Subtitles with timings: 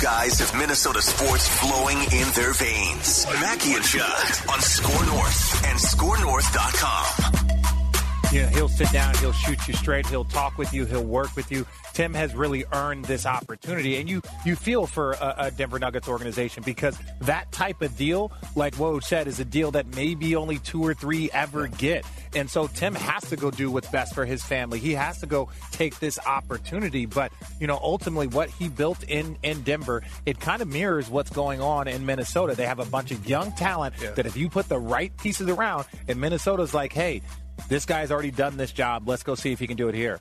[0.00, 3.26] Guys have Minnesota sports flowing in their veins.
[3.38, 7.39] Mackey and Judd on Score North and ScoreNorth.com.
[8.32, 11.50] Yeah, he'll sit down, he'll shoot you straight, he'll talk with you, he'll work with
[11.50, 11.66] you.
[11.94, 16.06] Tim has really earned this opportunity, and you you feel for a, a Denver Nuggets
[16.06, 20.58] organization because that type of deal, like Woj said, is a deal that maybe only
[20.58, 22.04] two or three ever get.
[22.36, 24.78] And so Tim has to go do what's best for his family.
[24.78, 27.06] He has to go take this opportunity.
[27.06, 31.30] But you know, ultimately, what he built in in Denver, it kind of mirrors what's
[31.30, 32.54] going on in Minnesota.
[32.54, 34.12] They have a bunch of young talent Yeah.
[34.12, 37.22] that if you put the right pieces around, and Minnesota's like, hey.
[37.68, 39.08] This guy's already done this job.
[39.08, 40.20] Let's go see if he can do it here.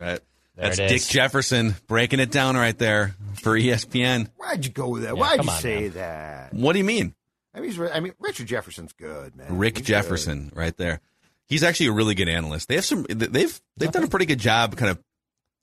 [0.00, 0.20] Right.
[0.56, 1.08] There That's Dick is.
[1.08, 4.28] Jefferson breaking it down right there for ESPN.
[4.36, 5.14] Why'd you go with that?
[5.14, 5.90] Yeah, Why'd you on, say man.
[5.92, 6.54] that?
[6.54, 7.14] What do you mean?
[7.54, 9.58] I mean, he's, I mean, Richard Jefferson's good, man.
[9.58, 11.00] Rick He's Jefferson right there.
[11.46, 12.68] He's actually a really good analyst.
[12.68, 14.98] They have some they've they've done a pretty good job kind of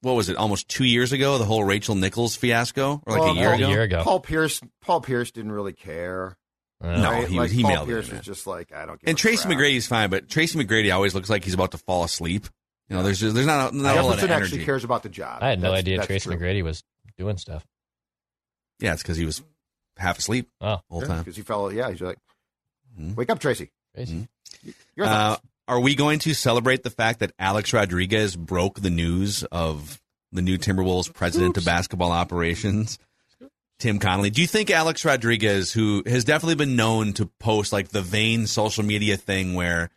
[0.02, 3.02] what was it, almost two years ago, the whole Rachel Nichols fiasco?
[3.06, 3.66] Or like Well, a year Paul- ago?
[3.68, 4.02] A year ago.
[4.04, 4.62] Paul Pierce.
[4.82, 6.36] Paul Pierce didn't really care.
[6.84, 7.28] Uh, No, right?
[7.30, 8.18] he- like, he Paul mailed Pierce man.
[8.18, 9.00] was just like, I don't.
[9.00, 9.60] Give And a Tracy crap.
[9.62, 12.46] is fine, but Tracy McGrady always looks like he's about to fall asleep.
[12.90, 14.44] You know, there's just, there's not, a- not a lot of energy.
[14.44, 15.42] actually cares about the job.
[15.42, 16.38] I had no That's- idea that's Tracy true.
[16.38, 16.84] McGrady was
[17.18, 17.66] doing stuff.
[18.80, 19.42] Yeah, it's because he was
[19.98, 21.20] half asleep Oh, the whole time.
[21.20, 21.72] because he fell.
[21.72, 22.18] Yeah, he's like,
[23.00, 23.16] Mhm.
[23.16, 23.72] wake up, Tracy.
[23.96, 24.28] crazy.
[24.96, 25.38] Your Uh,
[25.68, 30.02] are we going to celebrate the fact that Alex Rodriguez broke the news of
[30.34, 32.98] the new Timberwolves president of basketball operations,
[33.84, 34.30] Tim Connolly?
[34.30, 38.48] Do you think Alex Rodriguez, who has definitely been known to post like the vain
[38.48, 39.90] social media thing where,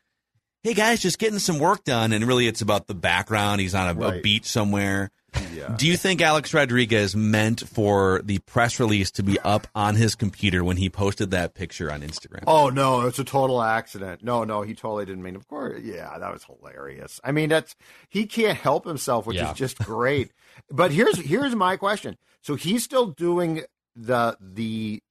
[0.65, 3.87] hey guys, just getting some work done, and really it's about the background, he's on
[3.97, 4.22] a, a Right.
[4.25, 5.12] beach somewhere.
[5.55, 5.72] yeah.
[5.78, 10.16] Do you think Alex Rodriguez meant for the press release to be up on his
[10.16, 12.43] computer when he posted that picture on Instagram?
[12.49, 14.25] Oh no, it's a total accident.
[14.25, 15.37] No, no, he totally didn't mean.
[15.37, 17.21] Of course, yeah, that was hilarious.
[17.22, 17.77] I mean, that's
[18.09, 19.53] he can't help himself, which Yeah.
[19.53, 20.32] is just great.
[20.71, 22.16] but here's here's my question.
[22.43, 23.62] So he's still doing
[23.97, 25.03] the the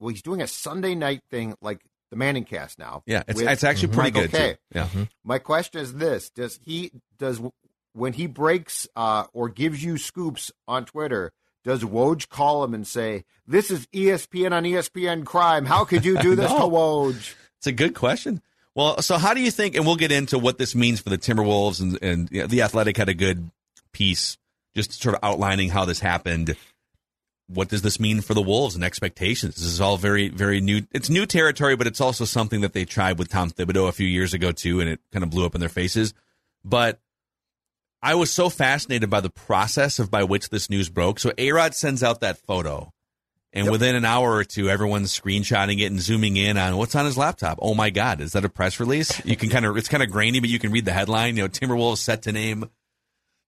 [0.00, 1.80] well, he's doing a Sunday night thing like
[2.10, 3.02] the Manning Cast now.
[3.06, 4.52] Yeah, it's, it's actually pretty Michael good Kay.
[4.52, 4.58] too.
[4.74, 4.88] Yeah.
[5.24, 7.40] My question is this: Does he does
[7.94, 11.32] when he breaks uh, or gives you scoops on Twitter?
[11.64, 15.64] Does Woj call him and say, "This is ESPN on ESPN crime.
[15.64, 16.58] How could you do this No.
[16.58, 18.42] to Woj?" It's a good question.
[18.74, 21.18] Well, so how do you think, and we'll get into what this means for the
[21.18, 23.50] Timberwolves, and, and you know, the Athletic had a good
[23.92, 24.38] piece
[24.74, 26.56] just sort of outlining how this happened.
[27.54, 29.56] What does this mean for the Wolves and expectations?
[29.56, 30.82] This is all very, very new.
[30.92, 34.06] It's new territory, but it's also something that they tried with Tom Thibodeau a few
[34.06, 36.14] years ago too, and it kind of blew up in their faces.
[36.64, 37.00] But
[38.02, 41.18] I was so fascinated by the process of by which this news broke.
[41.18, 42.92] So Arod sends out that photo,
[43.52, 47.04] and within an hour or two, everyone's screenshotting it and zooming in on what's on
[47.04, 47.58] his laptop.
[47.62, 49.24] Oh my God, is that a press release?
[49.24, 51.36] You can kind of it's kind of grainy, but you can read the headline.
[51.36, 52.68] You know, Timberwolves set to name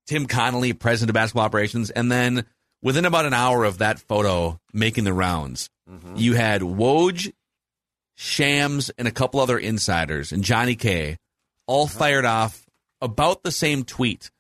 [0.06, 2.44] Tim Connolly president of basketball operations, and then
[2.84, 6.14] within about an hour of that photo making the rounds, mm-hmm.
[6.14, 7.32] you had Woj,
[8.14, 11.18] Shams, and a couple other insiders, and Johnny K,
[11.66, 11.98] all uh-huh.
[11.98, 12.64] fired off
[13.00, 14.30] about the same tweet.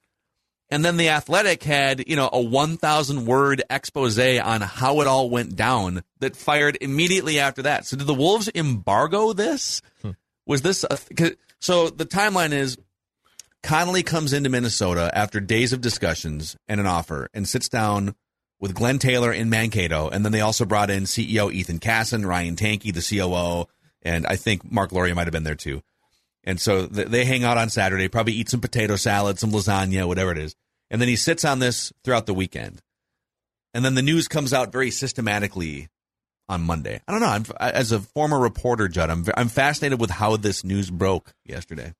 [0.70, 5.30] And then the Athletic had, you know, a 1,000 word expose on how it all
[5.30, 7.86] went down that fired immediately after that.
[7.86, 9.82] So did the Wolves embargo this?
[10.02, 10.12] Hmm.
[10.46, 11.90] Was this a, 'cause- so?
[11.90, 12.76] The timeline is
[13.62, 18.14] Connolly comes into Minnesota after days of discussions and an offer and sits down
[18.60, 20.08] with Glenn Taylor in Mankato.
[20.08, 23.66] And then they also brought in CEO Ethan Casson, Ryan Tanke, the COO,
[24.02, 25.82] and I think Marc Lore might have been there too.
[26.44, 30.06] And so th- they hang out on Saturday, probably eat some potato salad, some lasagna,
[30.06, 30.54] whatever it is.
[30.90, 32.82] And then he sits on this throughout the weekend.
[33.72, 35.88] And then the news comes out very systematically
[36.48, 37.00] on Monday.
[37.08, 37.26] I don't know.
[37.26, 41.94] I'm, as a former reporter, Judd, I'm, I'm fascinated with how this news broke yesterday.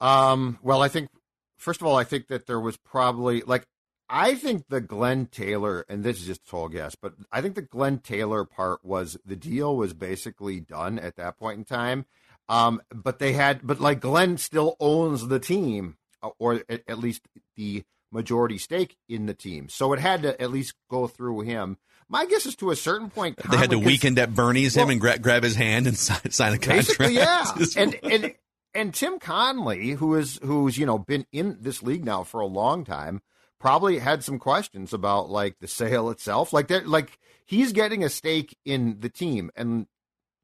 [0.00, 1.10] Um, well, I think
[1.58, 3.66] first of all, I think that there was probably like
[4.10, 7.54] I think the Glenn Taylor, and this is just a total guess, but I think
[7.54, 12.06] the Glenn Taylor part was the deal was basically done at that point in time.
[12.48, 17.20] Um, but they had, but like Glenn still owns the team, uh, or at, least
[17.56, 21.76] the majority stake in the team, so it had to at least go through him.
[22.08, 24.88] My guess is to a certain point, They had to Connolly- weekend at Bernie's him
[24.88, 27.12] and gra- grab his hand and sign, sign a contract.
[27.12, 27.44] Yeah.
[27.76, 28.34] And and
[28.72, 32.46] and Tim Connolly, who is who's you know been in this league now for a
[32.46, 33.20] long time,
[33.58, 36.52] probably had some questions about like the sale itself.
[36.52, 39.50] Like that, like he's getting a stake in the team.
[39.56, 39.86] And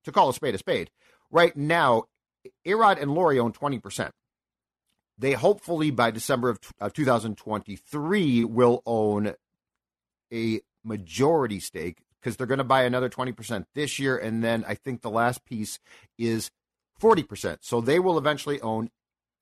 [0.05, 0.91] to call a spade a spade,
[1.31, 2.05] right now,
[2.67, 4.11] Arod and Lore own 20%.
[5.17, 9.35] They hopefully by December of, of 2023 will own
[10.33, 14.17] a majority stake because they're going to buy another 20% this year.
[14.17, 15.79] And then I think the last piece
[16.19, 16.51] is
[17.01, 17.59] 40%.
[17.61, 18.91] So they will eventually own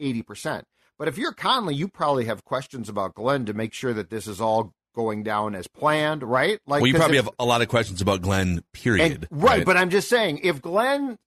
[0.00, 0.64] 80%.
[0.99, 4.27] But if you're Connolly, you probably have questions about Glenn to make sure that this
[4.27, 6.61] is all going down as planned, right?
[6.67, 9.12] Like, well, you probably if, have a lot of questions about Glenn, period.
[9.12, 11.19] And, right, right, but I'm just saying, if Glenn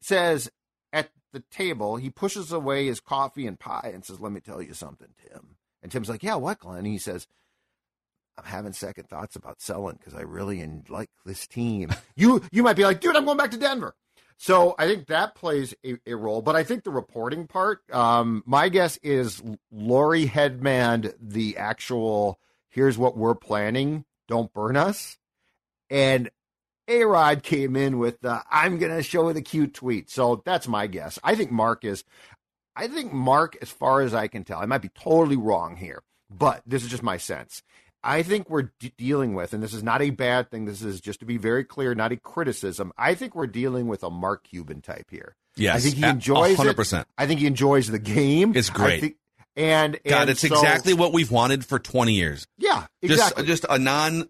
[0.00, 0.50] says
[0.92, 4.62] at the table, he pushes away his coffee and pie and says, "Let me tell
[4.62, 7.26] you something, Tim." And Tim's like, "Yeah, what, Glenn?" And he says,
[8.36, 12.76] "I'm having second thoughts about selling because I really like this team." you you might
[12.76, 13.94] be like, "Dude, I'm going back to Denver."
[14.38, 18.44] So I think that plays a, a, role, but I think the reporting part, um,
[18.46, 19.42] my guess is
[19.72, 22.38] Lori Hedman, the actual
[22.70, 25.18] here's what we're planning, don't burn us.
[25.90, 26.30] And
[26.86, 30.08] A Rod came in with the I'm gonna show the cute tweet.
[30.08, 31.18] So that's my guess.
[31.24, 32.04] I think Mark is
[32.76, 36.04] I think Mark, as far as I can tell, I might be totally wrong here,
[36.30, 37.64] but this is just my sense.
[38.02, 40.64] I think we're de- dealing with, and this is not a bad thing.
[40.64, 42.92] This is just to be very clear, not a criticism.
[42.96, 45.34] I think we're dealing with a Mark Cuban type here.
[45.56, 47.00] Yes, I think he enjoys 100%.
[47.00, 47.06] it.
[47.16, 48.54] I think he enjoys the game.
[48.56, 49.00] It's great.
[49.00, 49.16] Think,
[49.56, 52.46] and, God, and it's so, exactly what we've wanted for 20 years.
[52.58, 53.44] Yeah, exactly.
[53.44, 54.28] Just, just a non.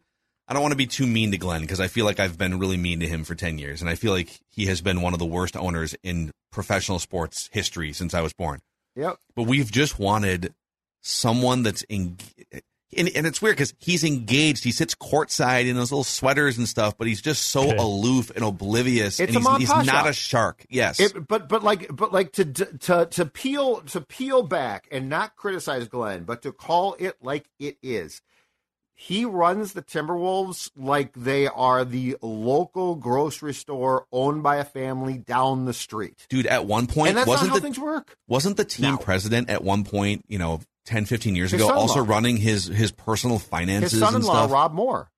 [0.48, 2.58] I don't want to be too mean to Glenn because I feel like I've been
[2.58, 3.82] really mean to him for 10 years.
[3.82, 7.50] And I feel like he has been one of the worst owners in professional sports
[7.52, 8.60] history since I was born.
[8.96, 9.18] Yep.
[9.36, 10.54] But we've just wanted
[11.02, 12.16] someone that's in,
[12.96, 14.64] and, and it's weird because he's engaged.
[14.64, 17.76] He sits courtside in those little sweaters and stuff, but he's just so okay.
[17.76, 19.20] aloof and oblivious.
[19.20, 20.64] It's and a he's, he's not a shark.
[20.70, 25.08] Yes, it, but but like but like to to to peel to peel back and
[25.08, 28.22] not criticize Glenn, but to call it like it is.
[29.00, 35.18] He runs the Timberwolves like they are the local grocery store owned by a family
[35.18, 36.26] down the street.
[36.28, 38.16] Dude, at one point, and that's wasn't not how the, things work.
[38.26, 42.02] Wasn't the team president at one point, you know, 10, 15 years his ago, also
[42.02, 43.92] running his his personal finances.
[43.92, 45.10] His son-in-law, Rob Moore,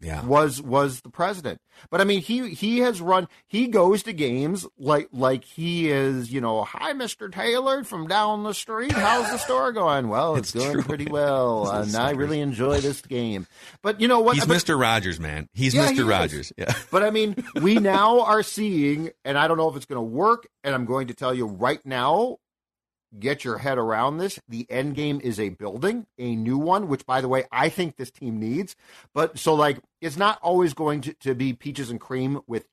[0.00, 1.60] yeah, was was the president.
[1.90, 3.26] But I mean, he he has run.
[3.48, 6.30] He goes to games like like he is.
[6.30, 8.92] You know, hi, Mister Taylor from down the street.
[8.92, 10.08] How's the store going?
[10.08, 10.82] Well, it's, it's going true.
[10.84, 13.48] pretty well, and I really enjoy this game.
[13.82, 14.36] But you know what?
[14.36, 15.48] He's Mister Rogers, man.
[15.54, 16.52] He's yeah, Mister he Rogers.
[16.56, 16.72] Yeah.
[16.92, 20.02] But I mean, we now are seeing, and I don't know if it's going to
[20.02, 20.46] work.
[20.62, 22.38] And I'm going to tell you right now,
[23.18, 24.38] get your head around this.
[24.48, 27.96] The end game is a building, a new one, which by the way, I think
[27.96, 28.76] this team needs.
[29.14, 32.66] But so like it's not always going to, to be peaches and cream with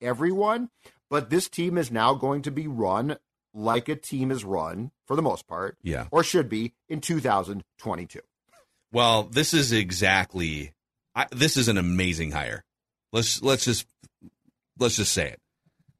[0.00, 0.70] everyone,
[1.10, 3.18] but this team is now going to be run
[3.54, 5.78] like a team is run for the most part.
[5.82, 6.08] Yeah.
[6.10, 8.20] Or should be in 2022.
[8.92, 10.72] Well, this is exactly
[11.14, 12.64] I, this is an amazing hire.
[13.12, 13.86] Let's let's just
[14.78, 15.40] let's just say it.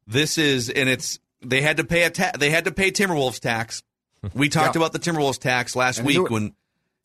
[0.07, 3.39] This is and it's they had to pay a ta- they had to pay Timberwolves
[3.39, 3.83] tax.
[4.33, 4.81] We talked yeah.
[4.81, 6.55] about the Timberwolves tax last and week when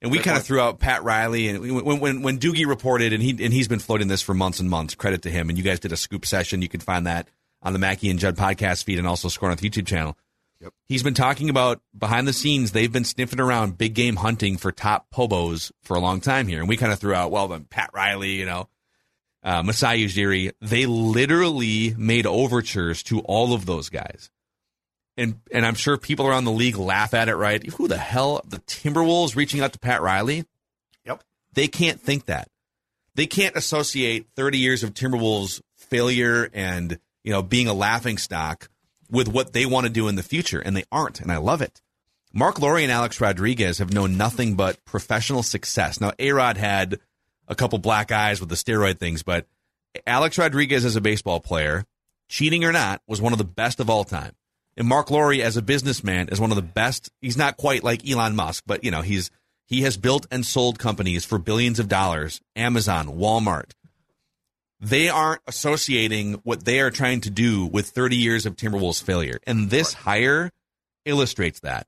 [0.02, 3.22] and we kind of threw out Pat Riley and when when when Doogie reported and
[3.22, 4.94] he and he's been floating this for months and months.
[4.94, 5.48] Credit to him.
[5.48, 6.62] And you guys did a scoop session.
[6.62, 7.28] You can find that
[7.62, 10.16] on the Mackey and Judd podcast feed and also Score North YouTube channel.
[10.60, 10.72] Yep.
[10.86, 12.72] He's been talking about behind the scenes.
[12.72, 16.60] They've been sniffing around big game hunting for top pobos for a long time here,
[16.60, 18.68] and we kind of threw out well, then Pat Riley, you know,
[19.42, 20.52] uh, Masai Ujiri.
[20.60, 24.30] They literally made overtures to all of those guys
[25.20, 27.64] and and I'm sure people around the league laugh at it, right?
[27.74, 30.44] Who the hell the Timberwolves reaching out to Pat Riley?
[31.04, 31.22] Yep.
[31.52, 32.48] They can't think that.
[33.14, 38.70] They can't associate 30 years of Timberwolves failure and, you know, being a laughing stock
[39.10, 41.60] with what they want to do in the future and they aren't, and I love
[41.60, 41.82] it.
[42.32, 46.00] Marc Lore and Alex Rodriguez have known nothing but professional success.
[46.00, 47.00] Now, A-Rod had
[47.50, 49.46] a couple black eyes with the steroid things, but
[50.06, 51.84] Alex Rodriguez as a baseball player,
[52.28, 54.32] cheating or not, was one of the best of all time.
[54.76, 57.10] And Marc Lore, as a businessman, is one of the best.
[57.20, 59.30] He's not quite like Elon Musk, but you know, he's
[59.66, 62.40] he has built and sold companies for billions of dollars.
[62.56, 63.72] Amazon, Walmart.
[64.80, 69.38] They aren't associating what they are trying to do with 30 years of Timberwolves failure.
[69.46, 70.50] And this hire
[71.04, 71.86] illustrates that.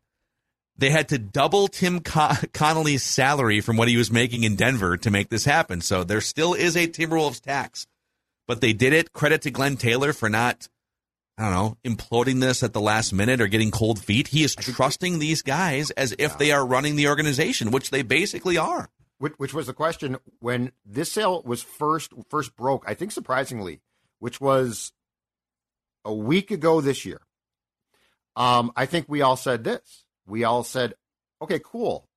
[0.83, 4.97] They had to double Tim Con- Connolly's salary from what he was making in Denver
[4.97, 5.81] to make this happen.
[5.81, 7.87] So there still is a Timberwolves tax,
[8.49, 9.13] but they did it.
[9.13, 10.69] Credit to Glenn Taylor for not
[11.39, 14.27] I don't know, imploding this at the last minute or getting cold feet.
[14.27, 18.59] He is trusting these guys as if they are running the organization, which they basically
[18.59, 18.91] are.
[19.19, 22.83] Which, which was the question when this sale was first first broke.
[22.89, 23.83] I think surprisingly,
[24.19, 24.93] which was
[26.05, 27.21] a week ago this year.
[28.35, 30.02] Um, I think we all said this.
[30.27, 30.95] We all said,
[31.41, 32.09] "Okay, cool,"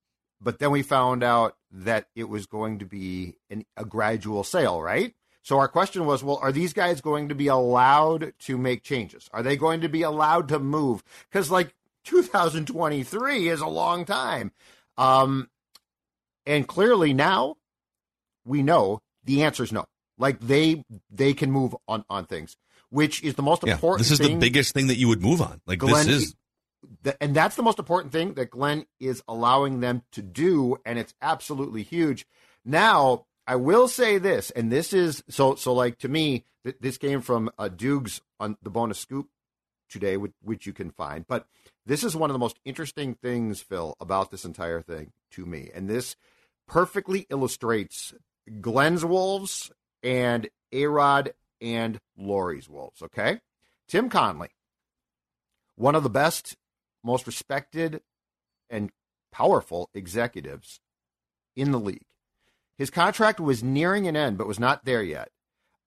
[0.41, 4.81] but then we found out that it was going to be an, a gradual sale,
[4.81, 5.13] right?
[5.41, 9.29] So our question was, well, are these guys going to be allowed to make changes?
[9.31, 11.03] Are they going to be allowed to move?
[11.29, 14.51] Because like 2023 is a long time.
[14.97, 15.49] Um,
[16.47, 17.57] and clearly now
[18.45, 19.85] we know the answer is no.
[20.17, 22.55] Like they they can move on on things,
[22.89, 23.99] which is the most Yeah, important.
[23.99, 24.39] this is thing.
[24.39, 25.61] the biggest thing that you would move on.
[25.67, 26.35] Like Glenn, this is
[27.03, 30.99] the, and that's the most important thing that Glenn is allowing them to do, and
[30.99, 32.25] it's absolutely huge.
[32.63, 35.73] Now, I will say this, and this is so so.
[35.73, 39.29] Like to me, th- this came from uh, Dukes on the bonus scoop
[39.89, 41.27] today, which, which you can find.
[41.27, 41.45] But
[41.85, 45.69] this is one of the most interesting things, Phil, about this entire thing to me,
[45.73, 46.15] and this
[46.67, 48.13] perfectly illustrates
[48.61, 53.03] Glenn's Wolves and Arod and Lore's Wolves.
[53.03, 53.41] Okay,
[53.87, 54.49] Tim Connolly,
[55.75, 56.55] one of the best
[57.05, 58.01] most respected
[58.69, 58.89] and
[59.31, 60.79] powerful executives
[61.55, 62.05] in the league.
[62.77, 65.29] His contract was nearing an end, but was not there yet.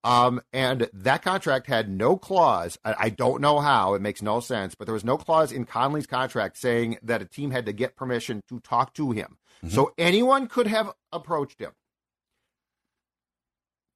[0.03, 2.77] Um, and that contract had no clause.
[2.85, 3.95] I, I don't know how.
[3.95, 7.25] It makes no sense, but there was no clause in Connolly's contract saying that a
[7.25, 9.37] team had to get permission to talk to him.
[9.67, 11.71] So anyone could have approached him.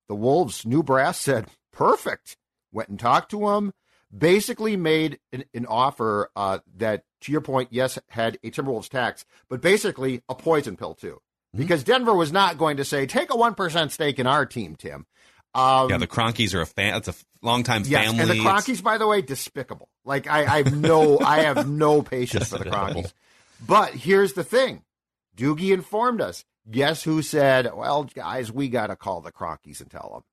[0.09, 2.35] The Wolves' new brass said, perfect.
[2.73, 3.71] Went and talked to him.
[4.15, 9.25] Basically made an, an offer uh, that, to your point, yes, had a Timberwolves tax,
[9.49, 11.19] but basically a poison pill too.
[11.55, 15.05] Because Denver was not going to say, take a 1% stake in our team, Tim.
[15.55, 15.97] Um, yeah.
[15.97, 16.95] The Kroenkes are a fan.
[16.95, 18.19] It's a longtime Yes, family.
[18.21, 19.89] and the It's- Kroenkes, by the way, despicable.
[20.03, 23.13] Like I, I have no, I have no patience for the Kroenkes.
[23.65, 24.81] But here's the thing:
[25.37, 26.43] Doogie informed us.
[26.69, 30.23] Guess who said, "Well, guys, we got to call the Kroenkes and tell them."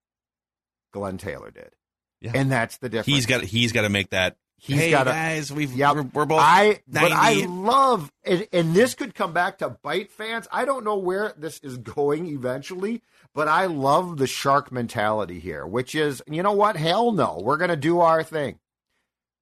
[0.92, 1.74] Glenn Taylor did,
[2.20, 2.32] Yeah.
[2.34, 3.06] and that's the difference.
[3.16, 4.36] He's got he's got to make that.
[4.58, 5.94] He's hey gotta- guys, we've Yep.
[5.96, 6.40] we're, we're both.
[6.42, 10.46] I, but I love, and, and this could come back to bite fans.
[10.52, 13.00] I don't know where this is going eventually,
[13.34, 16.76] but I love the shark mentality here, which is, you know what?
[16.76, 18.58] Hell no, we're going to do our thing.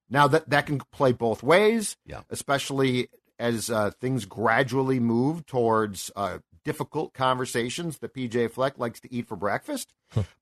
[0.08, 2.20] Now that that can play both ways, Yeah.
[2.30, 3.08] especially
[3.40, 9.26] as uh, things gradually move towards uh, difficult conversations that PJ Fleck likes to eat
[9.26, 9.92] for breakfast.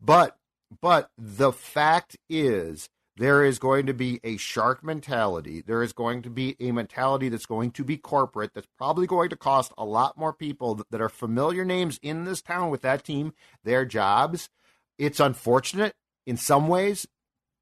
[0.00, 0.36] but
[0.80, 5.62] but the fact is there is going to be a shark mentality.
[5.66, 9.30] There is going to be a mentality that's going to be corporate, that's probably going
[9.30, 13.04] to cost a lot more people that, are familiar names in this town with that
[13.04, 13.32] team
[13.64, 14.50] their jobs.
[14.98, 15.94] It's unfortunate
[16.26, 17.06] in some ways,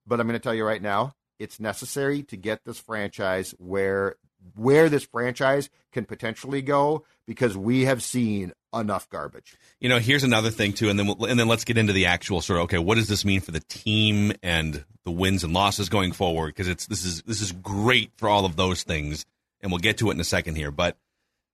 [0.06, 4.16] but I'm going to tell you right now, it's necessary to get this franchise where
[4.54, 9.56] where this franchise can potentially go because we have seen enough garbage.
[9.80, 12.06] You know, here's another thing too, and then we'll, and then let's get into the
[12.06, 15.52] actual sort of okay, what does this mean for the team and the wins and
[15.52, 16.48] losses going forward?
[16.48, 19.24] Because it's this is this is great for all of those things,
[19.60, 20.70] and we'll get to it in a second here.
[20.70, 20.96] But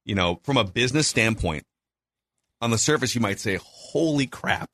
[0.04, 1.64] you know, from a business standpoint,
[2.60, 4.70] on the surface, you might say, "Holy crap!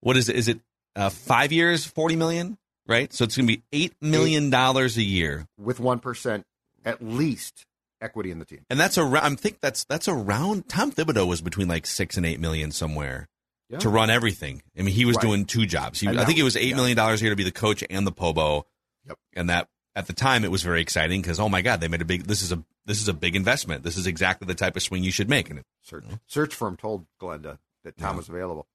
[0.00, 0.36] What is it?
[0.36, 0.60] Is it
[0.96, 2.58] uh, five years, forty million?
[2.86, 3.12] Right?
[3.12, 6.46] So it's going to be eight million dollars a year, with one percent
[6.84, 7.66] at least
[8.00, 8.60] equity in the team.
[8.70, 9.24] and that's around.
[9.32, 10.68] I think that's that's around.
[10.68, 13.28] Tom Thibodeau was between like six and eight million somewhere.
[13.70, 13.78] Yeah.
[13.80, 14.62] to run everything.
[14.78, 15.22] I mean, he was Right.
[15.26, 16.00] doing two jobs.
[16.00, 16.76] He, I think it was eight yeah.
[16.76, 18.64] million dollars a year to be the coach and the pobo.
[19.06, 19.18] Yep.
[19.36, 22.00] And that at the time it was very exciting because oh my god, they made
[22.00, 22.22] a big.
[22.24, 23.82] This is a this is a big investment.
[23.82, 25.50] This is exactly the type of swing you should make.
[25.50, 28.16] And it, Search search firm told Glenda that Tom Yeah.
[28.16, 28.66] was available.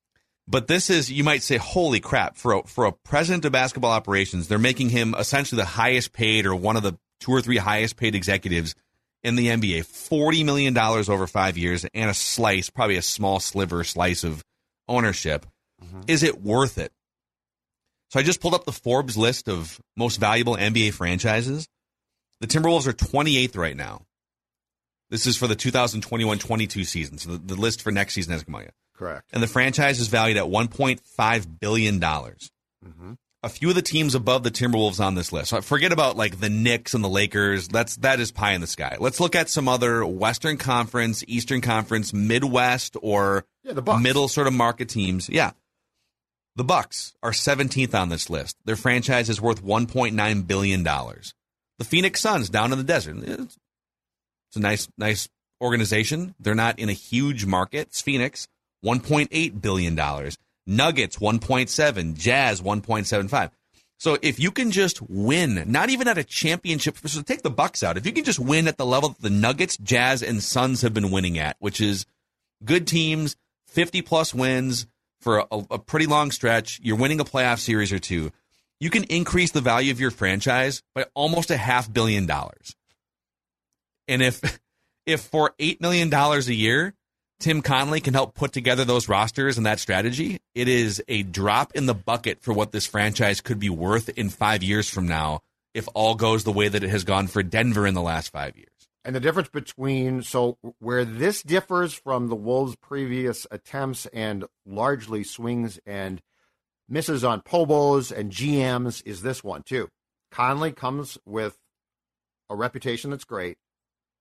[0.47, 2.37] but this is you might say, holy crap!
[2.37, 6.45] For a, for a president of basketball operations, they're making him essentially the highest paid
[6.45, 8.75] or one of the two or three highest paid executives
[9.23, 9.85] in the NBA.
[9.85, 14.43] Forty million dollars over five years and a slice, probably a small sliver slice of
[14.87, 15.45] ownership.
[15.83, 16.01] Mm-hmm.
[16.07, 16.91] Is it worth it?
[18.09, 21.67] So I just pulled up the Forbes list of most valuable NBA franchises.
[22.41, 24.05] The Timberwolves are 28th right now.
[25.09, 27.17] This is for the 2021-22 season.
[27.17, 28.73] So the, the list for next season hasn't come out yet.
[28.95, 29.29] Correct.
[29.33, 32.51] And the franchise is valued at 1.5 billion dollars.
[32.85, 33.13] Mm-hmm.
[33.43, 35.49] A few of the teams above the Timberwolves on this list.
[35.49, 37.67] So forget about like the Knicks and the Lakers.
[37.67, 38.95] That's that is pie in the sky.
[38.99, 44.53] Let's look at some other Western Conference, Eastern Conference, Midwest, or Yeah, middle sort of
[44.53, 45.27] market teams.
[45.27, 45.51] Yeah.
[46.55, 48.55] The Bucks are 17th on this list.
[48.63, 51.33] Their franchise is worth 1.9 billion dollars.
[51.79, 53.17] The Phoenix Suns down in the desert.
[53.17, 53.57] It's,
[54.49, 55.27] it's a nice nice
[55.59, 56.35] organization.
[56.39, 57.87] They're not in a huge market.
[57.87, 58.47] It's Phoenix,
[58.85, 60.37] 1.8 billion dollars.
[60.65, 63.51] Nuggets 1.7, Jazz 1.75.
[63.97, 67.83] So if you can just win, not even at a championship, so take the Bucks
[67.83, 67.97] out.
[67.97, 70.93] If you can just win at the level that the Nuggets, Jazz, and Suns have
[70.93, 72.05] been winning at, which is
[72.65, 73.35] good teams,
[73.67, 74.87] 50 plus wins
[75.21, 76.79] for a, a pretty long stretch.
[76.83, 78.31] You're winning a playoff series or two.
[78.79, 82.75] You can increase the value of your franchise by almost a half billion dollars.
[84.07, 84.59] And if
[85.05, 86.93] if for eight million dollars a year,
[87.43, 91.73] Tim Connolly can help put together those rosters and that strategy, it is a drop
[91.75, 95.41] in the bucket for what this franchise could be worth in five years from now
[95.73, 98.55] if all goes the way that it has gone for Denver in the last five
[98.55, 98.69] years.
[99.03, 105.25] And the difference between so where this differs from the Wolves' previous attempts and largely
[105.25, 106.21] swings and
[106.87, 109.89] misses on Pobos and GMs is this one too.
[110.31, 111.57] Connolly comes with
[112.49, 113.57] a reputation that's great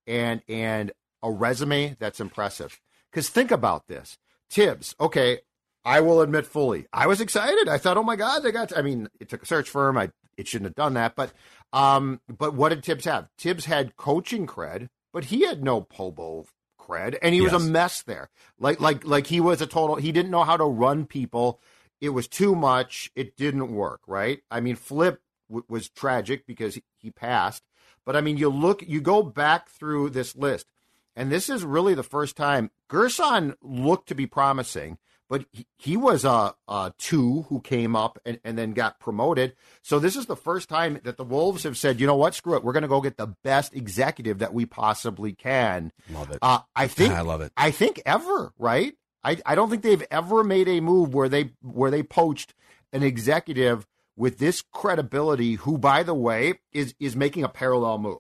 [0.08, 0.90] and and
[1.22, 2.80] a resume that's impressive.
[3.12, 4.18] Because think about this.
[4.50, 5.40] Thibs, okay,
[5.84, 7.68] I will admit fully, I was excited.
[7.68, 8.70] I thought, oh my God, they got.
[8.70, 9.98] To, I mean, it took a search firm.
[9.98, 11.32] I it shouldn't have done that, but
[11.72, 13.28] um, but what did Thibs have?
[13.38, 16.46] Thibs had coaching cred, but he had no Pobo
[16.78, 17.52] cred, and he yes.
[17.52, 18.30] was a mess there.
[18.58, 19.96] Like like like he was a total.
[19.96, 21.60] He didn't know how to run people.
[22.00, 23.10] It was too much.
[23.14, 24.00] It didn't work.
[24.06, 24.40] Right?
[24.50, 27.62] I mean, Flip w- was tragic because he, he passed.
[28.04, 30.66] But I mean, you look, you go back through this list,
[31.14, 34.98] and this is really the first time Gersson looked to be promising
[35.32, 39.54] but he, he was a, a, two who came up and, and then got promoted.
[39.80, 42.54] So this is the first time that the Wolves have said, you know what, screw
[42.54, 45.90] it, we're going to go get the best executive that we possibly can.
[46.10, 46.38] Love it.
[46.42, 47.50] Uh, I think I love it.
[47.56, 48.94] I think ever right.
[49.24, 52.52] I, I don't think they've ever made a move where they where they poached
[52.92, 58.18] an executive with this credibility, who by the way is is making a parallel move.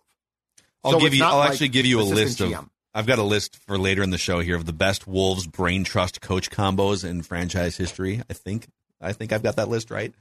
[0.82, 1.24] I'll so give you.
[1.24, 2.68] I'll like actually give you a list of GM.
[2.94, 5.82] I've got a list for later in the show here of the best Wolves brain
[5.84, 8.22] trust coach combos in franchise history.
[8.28, 8.68] I think
[9.00, 10.12] I think I've got that list right.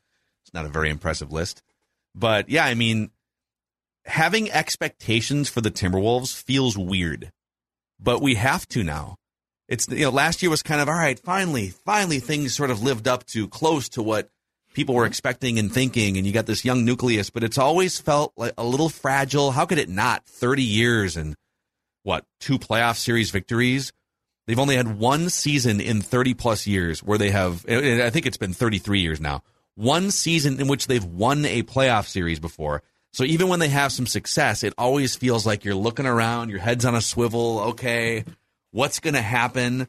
[0.44, 1.62] It's not a very impressive list.
[2.16, 3.12] But yeah, I mean
[4.06, 7.32] having expectations for the Timberwolves feels weird.
[8.00, 9.18] But we have to now.
[9.68, 12.82] It's you know last year was kind of all right, finally, finally things sort of
[12.82, 14.30] lived up to close to what
[14.74, 18.32] people were expecting and thinking and you got this young nucleus, but it's always felt
[18.38, 19.52] like a little fragile.
[19.52, 20.26] How could it not?
[20.26, 21.36] 30 years and
[22.04, 23.94] what two playoff series victories.
[24.48, 27.66] They've only had one season in 30 plus years where they have.
[27.68, 29.44] I think it's been 33 years now.
[29.76, 32.84] One season in which they've won a playoff series before.
[33.14, 36.60] So even when they have some success, it always feels like you're looking around, your
[36.60, 37.60] head's on a swivel.
[37.72, 38.24] Okay,
[38.72, 39.88] what's going to happen?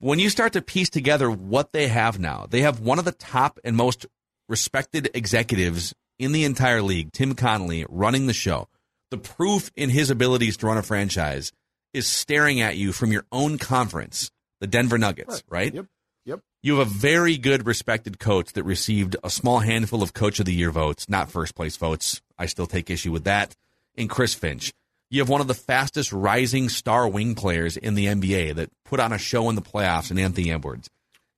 [0.00, 3.12] When you start to piece together what they have now, they have one of the
[3.12, 4.06] top and most
[4.48, 8.68] respected executives in the entire league, Tim Connolly, running the show
[9.14, 11.52] the proof in his abilities to run a franchise
[11.92, 14.28] is staring at you from your own conference,
[14.60, 15.66] the Denver Nuggets, right?
[15.66, 15.74] right?
[15.74, 15.86] Yep.
[16.26, 16.40] Yep.
[16.62, 20.46] You have a very good, respected coach that received a small handful of Coach of
[20.46, 22.22] the Year votes, not first place votes.
[22.36, 23.54] I still take issue with that.
[23.94, 24.72] In Chris Finch,
[25.10, 28.98] you have one of the fastest rising star wing players in the NBA that put
[28.98, 30.90] on a show in the playoffs in Anthony Edwards.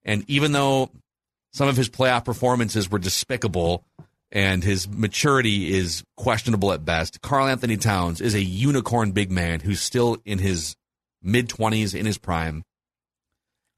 [0.03, 0.91] And even though
[1.53, 3.85] some of his playoff performances were despicable,
[4.33, 7.21] and his maturity is questionable at best.
[7.21, 10.77] Karl-Anthony Towns is a unicorn big man who's still in his
[11.23, 12.63] mid 20s in his prime.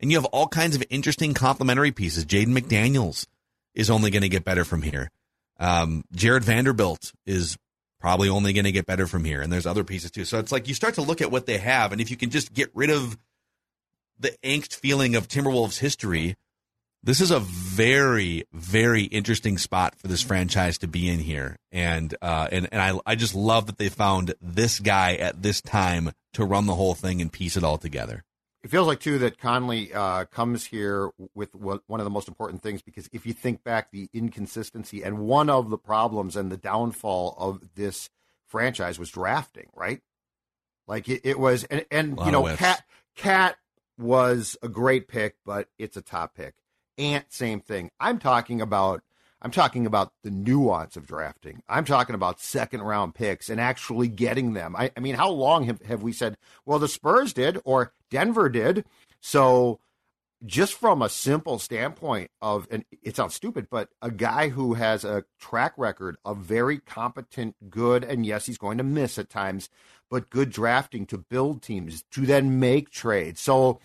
[0.01, 2.25] And you have all kinds of interesting complementary pieces.
[2.25, 3.27] Jaden McDaniels
[3.75, 5.11] is only going to get better from here.
[5.59, 7.57] Um, Jarred Vanderbilt is
[8.01, 9.43] probably only going to get better from here.
[9.43, 10.25] And there's other pieces too.
[10.25, 11.93] So it's like you start to look at what they have.
[11.93, 13.19] And if you can just get rid of
[14.21, 16.37] the angst feeling of Timberwolves history,
[17.03, 22.15] this is a very, very interesting spot for this franchise to be in here, and
[22.21, 26.13] uh, and and I I just love that they found this guy at this time
[26.35, 28.25] to run the whole thing and piece it all together.
[28.63, 32.63] It feels like too that Connolly uh, comes here with one of the most important
[32.63, 36.57] things because if you think back, the inconsistency and one of the problems and the
[36.57, 38.11] downfall of this
[38.47, 40.01] franchise was drafting, right?
[40.89, 42.83] Like it, it was, and, and you know, KAT
[43.15, 43.57] KAT
[43.97, 46.55] was a great pick, but it's a top pick.
[46.99, 47.91] Ant, same thing.
[48.01, 49.03] I'm talking about
[49.41, 51.63] I'm talking about the nuance of drafting.
[51.69, 54.75] I'm talking about second round picks and actually getting them.
[54.77, 58.49] I, I mean, how long have, have we said, well, the Spurs did or Denver
[58.49, 58.85] did?
[59.21, 59.79] So
[60.45, 65.05] just from a simple standpoint of, and it sounds stupid, but a guy who has
[65.05, 69.69] a track record of very competent, good, and yes, he's going to miss at times,
[70.11, 73.41] but good drafting to build teams, to then make trades.
[73.41, 73.79] So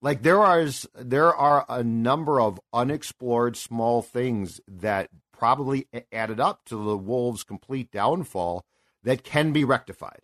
[0.00, 6.64] like there are there are a number of unexplored small things that probably added up
[6.66, 8.64] to the Wolves' complete downfall
[9.04, 10.20] that can be rectified.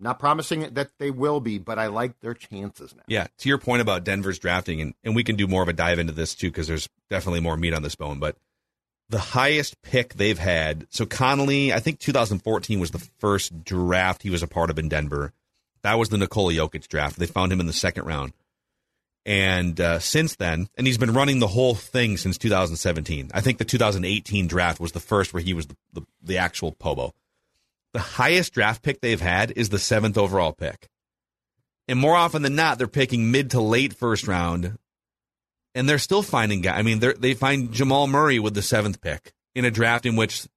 [0.00, 3.02] Not promising that they will be, but I like their chances now.
[3.08, 5.72] Yeah, to your point about Denver's drafting, and, and we can do more of a
[5.72, 8.20] dive into this too, because there's definitely more meat on this bone.
[8.20, 8.36] But
[9.08, 14.30] the highest pick they've had, so Connelly, I think 2014 was the first draft he
[14.30, 15.32] was a part of in Denver.
[15.82, 17.18] That was the Nikola Jokic draft.
[17.18, 18.34] They found him in the second round.
[19.28, 23.30] And uh, since then, and he's been running the whole thing since 2017.
[23.34, 26.72] I think the 2018 draft was the first where he was the, the, the actual
[26.72, 27.12] Pobo.
[27.92, 30.88] The highest draft pick they've had is the seventh overall pick.
[31.86, 34.78] And more often than not, they're picking mid to late first round,
[35.74, 36.78] and they're still finding guys.
[36.78, 40.48] I mean, they find Jamal Murray with the seventh pick in a draft in which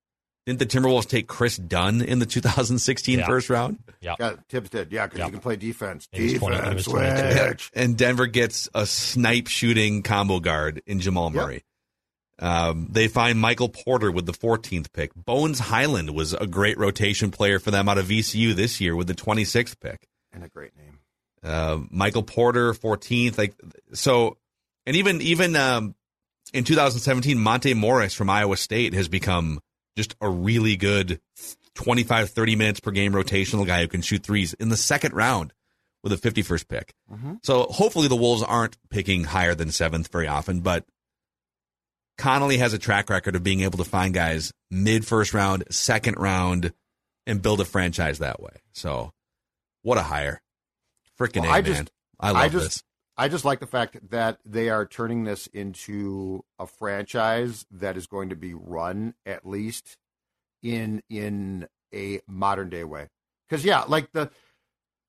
[0.46, 3.26] didn't the Timberwolves take Kris Dunn in the 2016 Yeah.
[3.28, 3.78] first round?
[4.02, 4.16] Yeah.
[4.20, 4.92] Yeah, Thibs did.
[4.92, 5.26] Yeah, because Yeah.
[5.28, 6.08] you can play defense.
[6.12, 7.72] He was 20 he defense, switch.
[7.74, 11.34] And Denver gets a snipe shooting combo guard in Jamal Yep.
[11.36, 11.64] Murray.
[12.40, 15.14] Um, they find Michael Porter with the 14th pick.
[15.14, 19.06] Bones Hyland was a great rotation player for them out of VCU this year with
[19.06, 20.08] the 26th pick.
[20.34, 20.98] And a great name.
[21.44, 23.38] Uh, Michael Porter, 14th.
[23.38, 23.54] Like
[23.94, 24.38] so,
[24.88, 25.94] and even even um,
[26.54, 29.60] in 2017, Monte Morris from Iowa State has become
[29.98, 31.20] just a really good
[31.76, 35.54] 25, 30 minutes per game rotational guy who can shoot threes in the second round
[36.04, 36.94] with a 51st pick.
[37.12, 37.36] Mm-hmm.
[37.44, 40.86] So hopefully the Wolves aren't picking higher than seventh very often, but
[42.18, 46.18] Connolly has a track record of being able to find guys mid first round, second
[46.18, 46.74] round,
[47.26, 48.54] and build a franchise that way.
[48.74, 49.12] So
[49.84, 50.42] what a hire.
[51.20, 51.66] Freaking Well, A, I man.
[51.66, 52.84] just- I love I just, this.
[53.18, 58.08] I just like the fact that they are turning this into a franchise that is
[58.08, 59.98] going to be run at least
[60.64, 63.10] in in a modern day way.
[63.48, 64.32] Because yeah, like the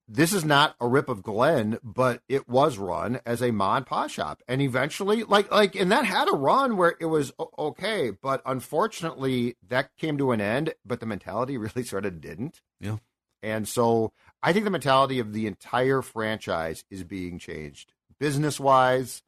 [0.08, 3.86] this is not a rip of Glenn, but it was run as a ma and
[3.86, 8.10] pa shop, and eventually, like like, and that had a run where it was okay,
[8.10, 10.74] but unfortunately, that came to an end.
[10.84, 12.60] But the mentality really sort of didn't.
[12.80, 12.98] Yeah.
[13.42, 14.12] And so
[14.42, 19.22] I think the mentality of the entire franchise is being changed, business wise,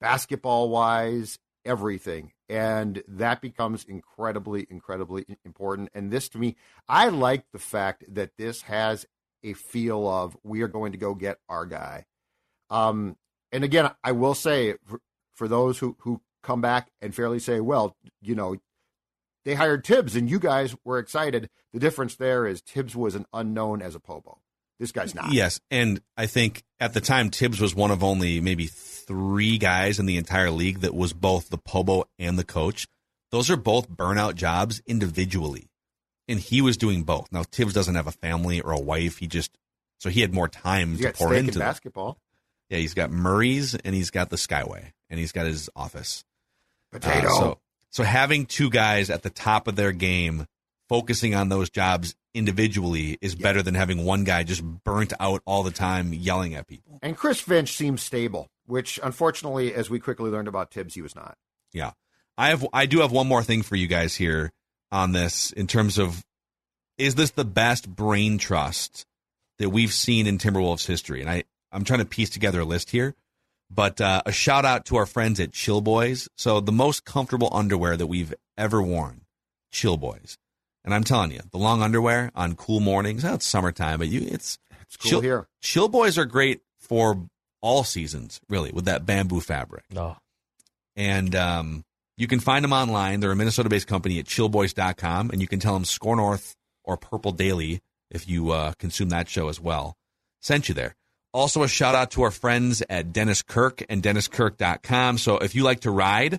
[0.00, 2.32] basketball wise, everything.
[2.48, 5.90] And that becomes incredibly, incredibly important.
[5.94, 6.56] And this to me,
[6.88, 9.06] I like the fact that this has
[9.42, 12.06] a feel of we are going to go get our guy.
[12.70, 13.16] Um,
[13.52, 15.00] and again, I will say for,
[15.34, 18.56] for those who, who come back and fairly say, well, you know,
[19.44, 21.50] they hired Thibs and you guys were excited.
[21.72, 24.38] The difference there is Thibs was an unknown as a Pobo.
[24.80, 25.32] This guy's not.
[25.32, 29.98] Yes, and I think at the time Thibs was one of only maybe three guys
[29.98, 32.86] in the entire league that was both the Pobo and the coach.
[33.30, 35.68] Those are both burnout jobs individually,
[36.28, 37.30] and he was doing both.
[37.30, 39.18] Now Thibs doesn't have a family or a wife.
[39.18, 39.56] He just
[39.98, 41.60] so he had more time He's to pour into and them.
[41.60, 42.18] basketball.
[42.68, 46.24] Yeah, he's got Murray's and he's got the Skyway and he's got his office.
[46.92, 47.28] Uh, Potato.
[47.28, 47.58] so,
[47.90, 50.46] so having two guys at the top of their game
[50.88, 55.62] focusing on those jobs individually is better than having one guy just burnt out all
[55.62, 56.98] the time yelling at people.
[57.02, 61.14] and Chris Finch seems stable, which unfortunately, as we quickly learned about Thibs, he was
[61.14, 61.36] not.
[61.72, 61.92] Yeah.
[62.36, 64.50] I have I do have one more thing for you guys here
[64.90, 66.24] on this in terms of
[66.98, 69.06] is this the best brain trust
[69.58, 71.20] that we've seen in Timberwolves history?
[71.20, 73.14] And I I'm trying to piece together a list here.
[73.70, 76.28] But uh, a shout out to our friends at Chill Boys.
[76.36, 79.22] So the most comfortable underwear that we've ever worn,
[79.72, 80.38] Chill Boys.
[80.84, 83.24] And I'm telling you, the long underwear on cool mornings.
[83.24, 85.48] Oh, it's summertime, but you it's It's cool Chill, here.
[85.62, 87.18] Chill Boys are great for
[87.62, 90.18] all seasons, really, with that bamboo fabric No.
[90.96, 91.84] and um,
[92.18, 93.20] you can find them online.
[93.20, 97.32] They're a Minnesota-based company at chillboys.com, and you can tell them Score North or Purple
[97.32, 99.96] Daily if you uh, consume that show as well.
[100.42, 100.94] Sent you there.
[101.32, 105.18] Also, a shout out to our friends at Dennis Kirk and DennisKirk.com.
[105.18, 106.38] So if you like to ride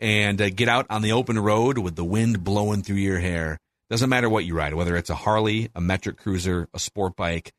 [0.00, 3.58] and uh, get out on the open road with the wind blowing through your hair,
[3.92, 7.52] doesn't matter what you ride, whether it's a Harley, a metric cruiser, a sport bike,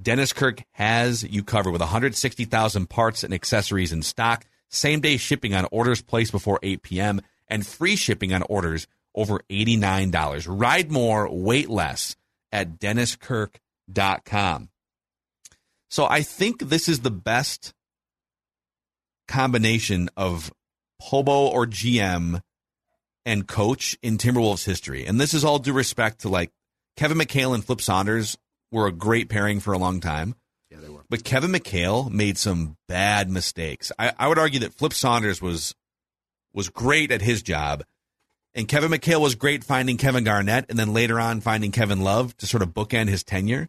[0.00, 5.54] Dennis Kirk has you covered with 160,000 parts and accessories in stock, same day shipping
[5.54, 10.44] on orders placed before 8 p.m., and free shipping on orders over $89.
[10.46, 12.16] Ride more, wait less
[12.52, 14.68] at DennisKirk.com.
[15.88, 17.72] So I think this is the best
[19.26, 20.52] combination of
[21.00, 22.42] Pobo or GM
[23.28, 25.04] and coach in Timberwolves history.
[25.04, 26.50] And this is all due respect to like
[26.96, 28.38] Kevin McHale and Flip Saunders
[28.72, 30.34] were a great pairing for a long time.
[30.70, 31.04] Yeah, they were.
[31.10, 33.92] But Kevin McHale made some bad mistakes.
[33.98, 35.74] I, I would argue that Flip Saunders was
[36.54, 37.84] was great at his job,
[38.54, 42.34] and Kevin McHale was great finding Kevin Garnett, and then later on finding Kevin Love
[42.38, 43.68] to sort of bookend his tenure.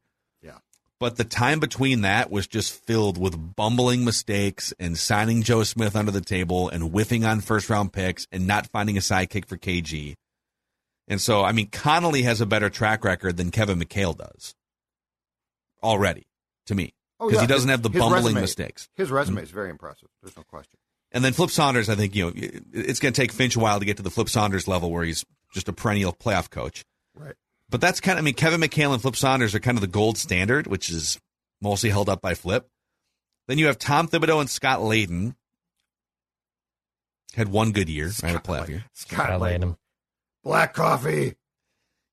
[0.99, 5.95] But the time between that was just filled with bumbling mistakes and signing Joe Smith
[5.95, 9.57] under the table and whiffing on first round picks and not finding a sidekick for
[9.57, 10.15] KG.
[11.07, 14.55] And so, I mean, Connolly has a better track record than Kevin McHale does
[15.81, 16.27] already,
[16.67, 17.41] to me, Oh, because yeah.
[17.41, 18.89] he doesn't have the His bumbling resume- mistakes.
[18.95, 19.43] His resume mm-hmm.
[19.45, 20.09] is very impressive.
[20.21, 20.77] There's no question.
[21.11, 23.79] And then Flip Saunders, I think, you know, it's going to take Finch a while
[23.79, 26.83] to get to the Flip Saunders level where he's just a perennial playoff coach.
[27.15, 27.33] Right.
[27.69, 29.87] But that's kind of, I mean, Kevin McHale and Flip Saunders are kind of the
[29.87, 31.19] gold standard, which is
[31.61, 32.67] mostly held up by Flip.
[33.47, 35.35] Then you have Tom Thibodeau and Scott Layden.
[37.35, 38.35] Had one good year, right?
[38.35, 38.85] A playoff year.
[38.93, 39.77] Scott I Layden.
[40.43, 41.35] Black coffee.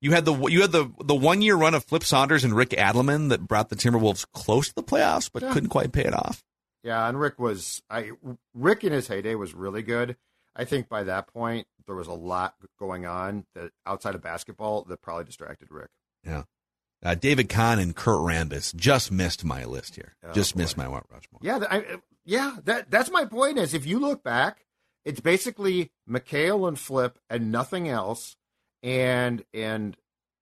[0.03, 2.71] You had the you had the the one year run of Flip Saunders and Rick
[2.71, 5.53] Adelman that brought the Timberwolves close to the playoffs, but Yeah.
[5.53, 6.45] couldn't quite pay it off.
[6.83, 8.11] Yeah, and Rick was I
[8.55, 10.17] Rick in his heyday was really good.
[10.57, 14.85] I think by that point there was a lot going on that outside of basketball
[14.85, 15.91] that probably distracted Rick.
[17.05, 20.17] Uh, David Kahn and Kurt Rambis just missed my list here.
[20.25, 20.63] Oh, just boy.
[20.63, 21.41] missed my Mount Rushmore.
[21.43, 23.59] Yeah, I, yeah, that that's my point.
[23.59, 24.65] Is if you look back,
[25.05, 28.37] it's basically McHale and Flip and nothing else.
[28.83, 29.97] And and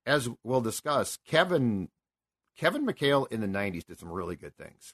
[0.05, 1.89] as we'll discuss, Kevin
[2.57, 4.93] Kevin McHale in the '90s did some really good things,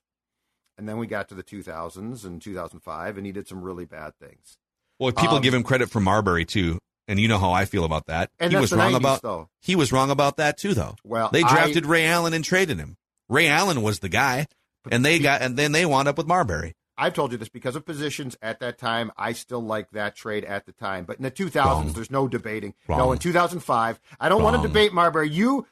[0.78, 4.14] and then we got to the 2000s and 2005, and he did some really bad
[4.20, 4.58] things.
[5.02, 7.84] Well, people Um, give him credit for Marbury too, and you know how I feel
[7.84, 8.30] about that.
[8.40, 9.50] And he was wrong 90s, about though.
[9.60, 10.96] he was wrong about that too, though.
[11.04, 12.96] Well, They I- drafted Ray Allen and traded him.
[13.28, 14.46] Ray Allen was the guy,
[14.92, 16.74] and they got and then they wound up with Marbury.
[16.98, 19.12] I've told you this because of positions at that time.
[19.18, 21.94] I still like that trade at the time, but in the 2000s, Wrong.
[21.94, 22.76] there's no debating.
[22.88, 25.28] No, in 2005, I don't want to debate Marbury.
[25.30, 25.66] You,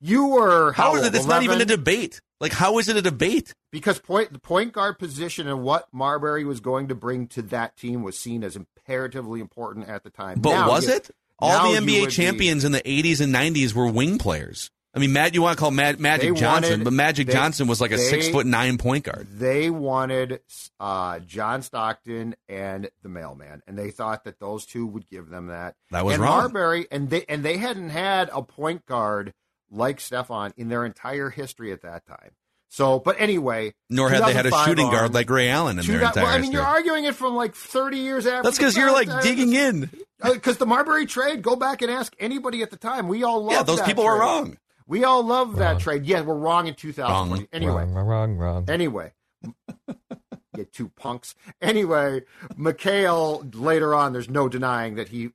[0.00, 1.14] you were How is it?
[1.16, 2.20] It's not even a debate.
[2.40, 3.54] Like, how is it a debate?
[3.70, 7.76] because point the point guard position and what Marbury was going to bring to that
[7.76, 10.40] team was seen as imperatively important at the time.
[10.40, 11.10] But Now was you- it?
[11.40, 14.70] All the NBA would be- champions in the 80s and 90s were wing players.
[14.94, 17.68] I mean, Matt, you want to call Mag- Magic Johnson, wanted- but Magic they- Johnson
[17.68, 19.28] was like a they- six foot nine point guard.
[19.38, 20.40] They wanted
[20.80, 25.48] uh, John Stockton and the mailman, and they thought that those two would give them
[25.48, 25.76] that.
[25.90, 26.38] That was and wrong.
[26.38, 29.34] Marbury, and they and they hadn't had a point guard
[29.70, 32.30] like Stephon in their entire history at that time.
[32.70, 35.84] So, but anyway, Nor had they had a 2005 shooting guard like Ray Allen in
[35.84, 36.54] two their thou- entire well, I mean, history.
[36.60, 38.42] you're arguing it from like 30 years after.
[38.42, 39.90] That's because you're like digging in.
[40.20, 43.08] Uh, because the Marbury trade, go back and ask anybody at the time.
[43.08, 44.20] We all love Yeah, those that people were trade.
[44.20, 44.58] wrong.
[44.86, 46.04] We all love that trade.
[46.04, 47.30] Yeah, we're wrong in 2020.
[47.42, 47.48] Wrong.
[47.52, 48.64] Anyway, Wrong, wrong, wrong, wrong.
[48.68, 49.12] Anyway,
[50.56, 51.34] you two punks.
[51.62, 52.22] Anyway,
[52.58, 55.30] McHale later on, there's no denying that he.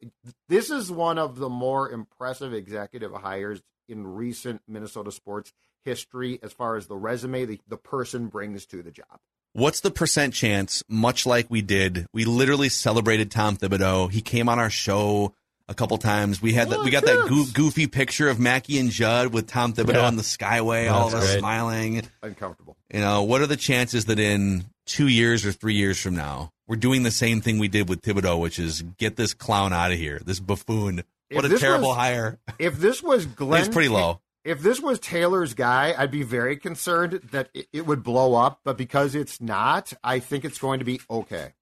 [0.50, 5.54] This is one of the more impressive executive hires in recent Minnesota sports
[5.86, 9.20] history, as far as the resume the, the person brings to the job.
[9.54, 14.10] What's the percent chance, much like we did, we literally celebrated Tom Thibodeau.
[14.12, 15.34] He came on our show
[15.70, 16.42] a couple times.
[16.42, 19.48] We had that, oh, we got that goo- goofy picture of Mackey and Judd with
[19.48, 20.08] Tom Thibodeau Yeah.
[20.08, 21.40] on the Skyway, all of us great.
[21.40, 22.02] smiling.
[22.24, 22.76] Uncomfortable.
[22.92, 26.52] You know, what are the chances that in two years or three years from now,
[26.68, 29.92] we're doing the same thing we did with Thibodeau, which is get this clown out
[29.92, 31.04] of here, this buffoon.
[31.36, 32.40] What If a terrible was- hire.
[32.60, 34.20] If this was Glenn, It's pretty low.
[34.46, 38.60] If this was Taylor's guy, I'd be very concerned that it, it would blow up.
[38.66, 41.54] But because it's not, I think it's going to be okay.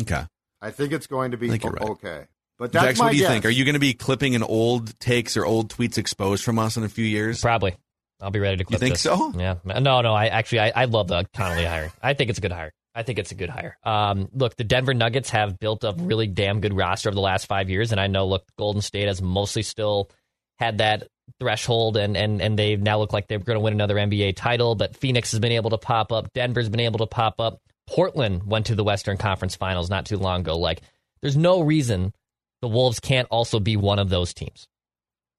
[0.00, 0.24] Okay.
[0.60, 1.90] I think it's going to be I think you're o- right.
[1.90, 2.24] okay.
[2.58, 3.30] But that's Dex, my what do you guess.
[3.30, 3.44] think?
[3.44, 6.76] Are you going to be clipping an old takes or old tweets exposed from us
[6.76, 7.40] in a few years?
[7.40, 7.74] Probably.
[8.20, 9.00] I'll be ready to clip You think this.
[9.02, 9.32] so?
[9.36, 9.56] Yeah.
[9.64, 10.14] No, no.
[10.14, 11.90] I actually, I, I love the Connolly hire.
[12.00, 12.72] I think it's a good hire.
[12.94, 13.78] I think it's a good hire.
[13.84, 17.46] Um, look, the Denver Nuggets have built a really damn good roster over the last
[17.46, 20.10] five years, and I know, look, Golden State has mostly still
[20.58, 21.08] had that
[21.40, 24.74] threshold, and and and they now look like they're going to win another NBA title.
[24.74, 26.32] But Phoenix has been able to pop up.
[26.34, 27.60] Denver's been able to pop up.
[27.86, 30.58] Portland went to the Western Conference Finals not too long ago.
[30.58, 30.82] Like,
[31.20, 32.12] there's no reason
[32.60, 34.68] the Wolves can't also be one of those teams.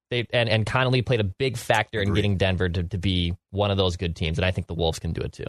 [0.10, 3.70] They and, and Connolly played a big factor in getting Denver to, to be one
[3.70, 5.48] of those good teams, and I think the Wolves can do it too.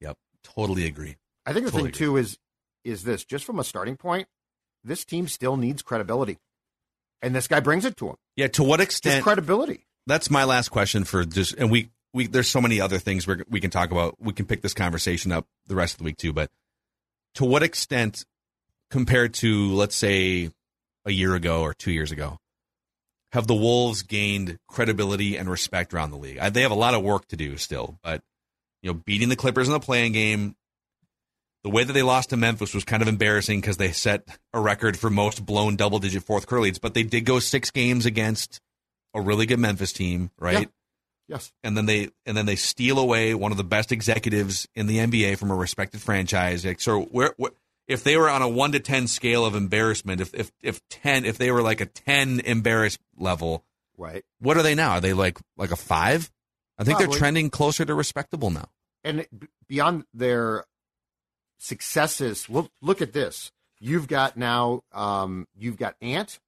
[0.00, 0.16] Yep.
[0.42, 1.16] Totally agree.
[1.50, 2.38] I think the Totally thing too is
[2.84, 4.28] is this just from a starting point,
[4.84, 6.38] this team still needs credibility,
[7.20, 8.16] and this guy brings it to him.
[8.36, 8.48] Yeah.
[8.48, 9.22] To what Just extent?
[9.24, 9.86] credibility.
[10.06, 13.42] that's my last question for just, and we, we, there's so many other things we
[13.48, 14.16] we can talk about.
[14.18, 16.50] We can pick this conversation up the rest of the week too, but
[17.34, 18.24] to what extent
[18.90, 20.50] compared to, let's say,
[21.04, 22.38] a year ago or two years ago,
[23.32, 26.38] have the Wolves gained credibility and respect around the league?
[26.38, 28.22] I, they have a lot of work to do still, but
[28.82, 30.56] you know, beating the Clippers in the playing game,
[31.62, 34.60] the way that they lost to Memphis was kind of embarrassing because they set a
[34.60, 38.06] record for most blown double digit fourth quarter leads, but they did go six games
[38.06, 38.60] against
[39.14, 40.68] a really good Memphis team, right?
[41.28, 41.52] Yes.
[41.62, 44.98] And then they and then they steal away one of the best executives in the
[44.98, 46.64] NBA from a respected franchise.
[46.64, 47.52] Like, so where, where
[47.86, 51.24] if they were on a one to ten scale of embarrassment, if if if ten
[51.24, 53.64] if they were like a ten embarrassed level,
[53.96, 54.24] Right.
[54.40, 54.92] what are they now?
[54.92, 56.30] Are they like like a five?
[56.78, 58.68] I think they're trending closer to respectable now.
[59.04, 59.26] And
[59.68, 60.64] beyond their
[61.60, 63.52] successes, look look at this.
[63.78, 66.38] You've got now um, you've got Ant,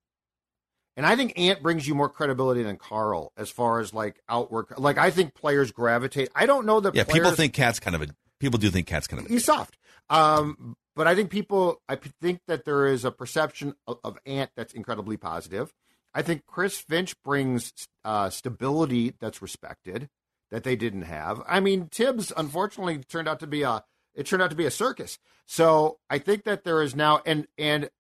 [0.97, 4.79] and I think Ant brings you more credibility than Karl as far as like outwork.
[4.79, 6.31] Like I think players gravitate.
[6.35, 6.95] I don't know that.
[6.95, 8.09] Yeah, people think KAT's kind of a
[8.41, 9.79] people do think KAT's kind of a he's soft.
[10.11, 14.51] Um, but I think people, I think that there is a perception of, of Ant
[14.57, 15.73] that's incredibly positive.
[16.15, 17.73] I think Chris Finch brings
[18.05, 20.11] uh, stability that's respected
[20.51, 21.43] that they didn't have.
[21.49, 23.83] I mean, Thibs unfortunately turned out to be a
[24.15, 25.19] it turned out to be a circus.
[25.47, 27.91] So I think that there is now and and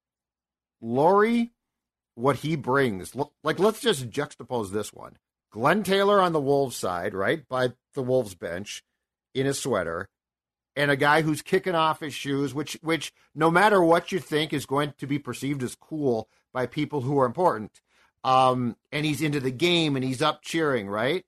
[0.80, 1.46] Lore
[2.14, 3.14] what he brings.
[3.42, 5.18] Like let's just juxtapose this one.
[5.50, 8.82] Glenn Taylor on the Wolves side, right by the Wolves bench,
[9.34, 10.08] in a sweater,
[10.74, 14.52] and a guy who's kicking off his shoes, which which no matter what you think
[14.52, 17.80] is going to be perceived as cool by people who are important.
[18.24, 21.24] Um, and he's into the game and he's up cheering, right?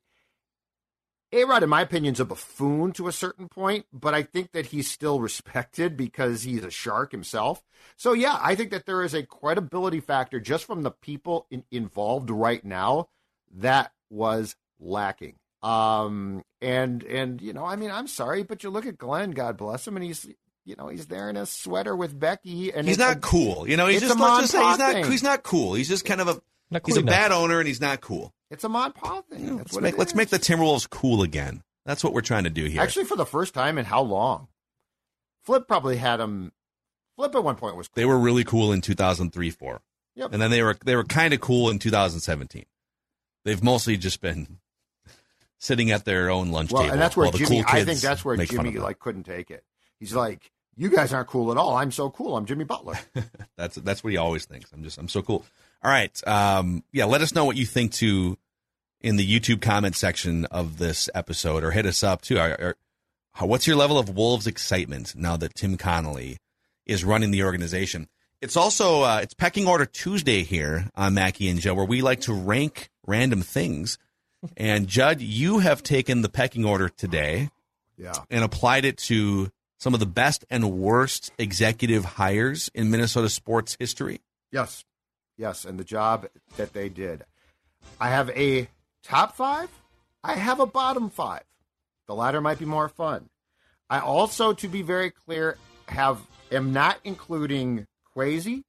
[1.35, 4.53] A Rod, in my opinion, is a buffoon to a certain point, but I think
[4.53, 7.63] that he's still respected because he's a shark himself.
[7.97, 11.65] So, yeah, I think that there is a credibility factor just from the people in,
[11.73, 13.09] involved right now
[13.57, 15.35] that was lacking.
[15.61, 19.57] Um, and, and, you know, I mean, I'm sorry, but you look at Glen, God
[19.57, 20.29] bless him, and he's,
[20.65, 23.69] you know, he's there in a sweater with Becky, and he's not a, cool.
[23.69, 25.75] You know, he's just, let's just say he's not, he's not cool.
[25.75, 28.34] He's just kind of a, cool he's a bad owner, and he's not cool.
[28.51, 29.45] It's a Mod Pa thing.
[29.45, 31.63] Yeah, let's make let's make the Timberwolves cool again.
[31.87, 32.81] That's what we're trying to do here.
[32.81, 34.49] Actually, for the first time in how long?
[35.43, 36.53] Flip probably had them.
[37.17, 37.89] Flip at one point was.
[37.89, 37.95] Cool.
[37.97, 39.83] They were really cool in 2003, four.
[40.17, 40.33] Yep.
[40.33, 42.65] And then they were they were kind of cool in 2017.
[43.45, 44.59] They've mostly just been
[45.59, 46.93] sitting at their own lunch well, table.
[46.93, 47.63] and that's where Jimmy.
[47.63, 49.65] Cool I think that's where Jimmy like couldn't take it.
[49.99, 51.77] He's like, "You guys aren't cool at all.
[51.77, 52.37] I'm so cool.
[52.37, 52.99] I'm Jimmy Butler."
[53.57, 54.73] that's that's what he always thinks.
[54.73, 55.45] I'm just I'm so cool.
[55.85, 56.27] All right.
[56.27, 57.05] Um, yeah.
[57.05, 58.39] Let us know what you think too
[59.03, 62.39] in the YouTube comment section of this episode, or hit us up too.
[62.39, 62.75] Are,
[63.39, 66.39] what's your level of Wolves excitement now that Tim Connolly
[66.87, 68.09] is running the organization?
[68.41, 72.23] It's also uh, it's pecking order Tuesday here on Mackey and Joe, where we like
[72.23, 73.99] to rank random things.
[74.57, 77.51] And Judd, you have taken the pecking order today,
[77.97, 83.29] yeah, and applied it to some of the best and worst executive hires in Minnesota
[83.29, 84.21] sports history.
[84.51, 84.85] Yes,
[85.37, 87.25] yes, and the job that they did.
[88.01, 88.69] I have a
[89.03, 89.69] top five,
[90.23, 91.45] I have a bottom five.
[92.07, 93.29] The latter might be more fun.
[93.89, 95.57] I also, to be very clear,
[95.89, 96.21] have
[96.51, 98.63] am not including Kwesi,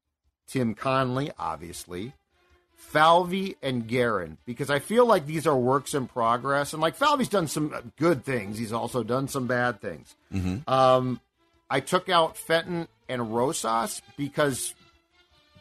[0.48, 2.14] Tim Connolly, obviously,
[2.76, 6.74] Falvey and Guerin, because I feel like these are works in progress.
[6.74, 10.16] And like Falvey's done some good things, he's also done some bad things.
[10.34, 10.70] Mm-hmm.
[10.72, 11.20] Um,
[11.70, 14.74] I took out Fenton and Rosas because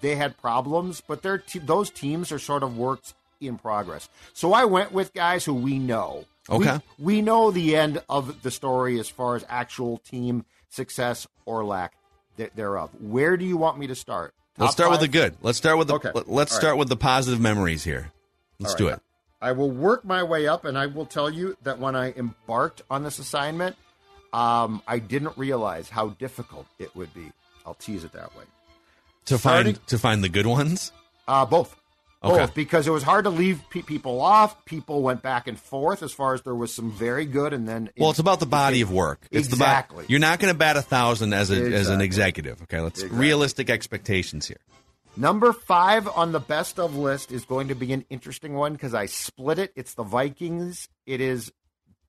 [0.04, 4.08] they had problems, but their te- those teams are sort of works in progress.
[4.34, 6.26] So I went with guys who we know.
[6.48, 6.78] Okay.
[6.98, 11.64] We, we know the end of the story as far as actual team success or
[11.64, 11.94] lack
[12.36, 12.90] thereof.
[13.00, 14.34] Where do you want me to start?
[14.56, 15.00] Top let's start five?
[15.00, 15.36] with the good.
[15.40, 16.10] Let's start with the okay.
[16.26, 16.78] let's All start right.
[16.78, 18.12] with the positive memories here.
[18.60, 19.00] Let's do it.
[19.40, 22.82] I will work my way up, and I will tell you that when I embarked
[22.88, 23.76] on this assignment,
[24.32, 27.32] um, I didn't realize how difficult it would be.
[27.66, 28.44] I'll tease it that way.
[29.26, 30.92] To Starting, find to find the good ones.
[31.26, 31.74] Uh, both.
[32.22, 32.38] Okay.
[32.38, 34.64] Both, because it was hard to leave pe- people off.
[34.64, 37.90] People went back and forth as far as there was some very good, and then
[37.98, 39.26] well, it's about the body of work.
[39.30, 40.04] It's exactly.
[40.06, 41.74] The you're not going to bat a thousand as a exactly.
[41.74, 42.62] as an executive.
[42.62, 43.18] Okay, let's exactly.
[43.18, 44.60] realistic expectations here.
[45.16, 48.94] Number five on the best of list is going to be an interesting one because
[48.94, 49.72] I split it.
[49.76, 50.88] It's the Vikings.
[51.06, 51.52] It is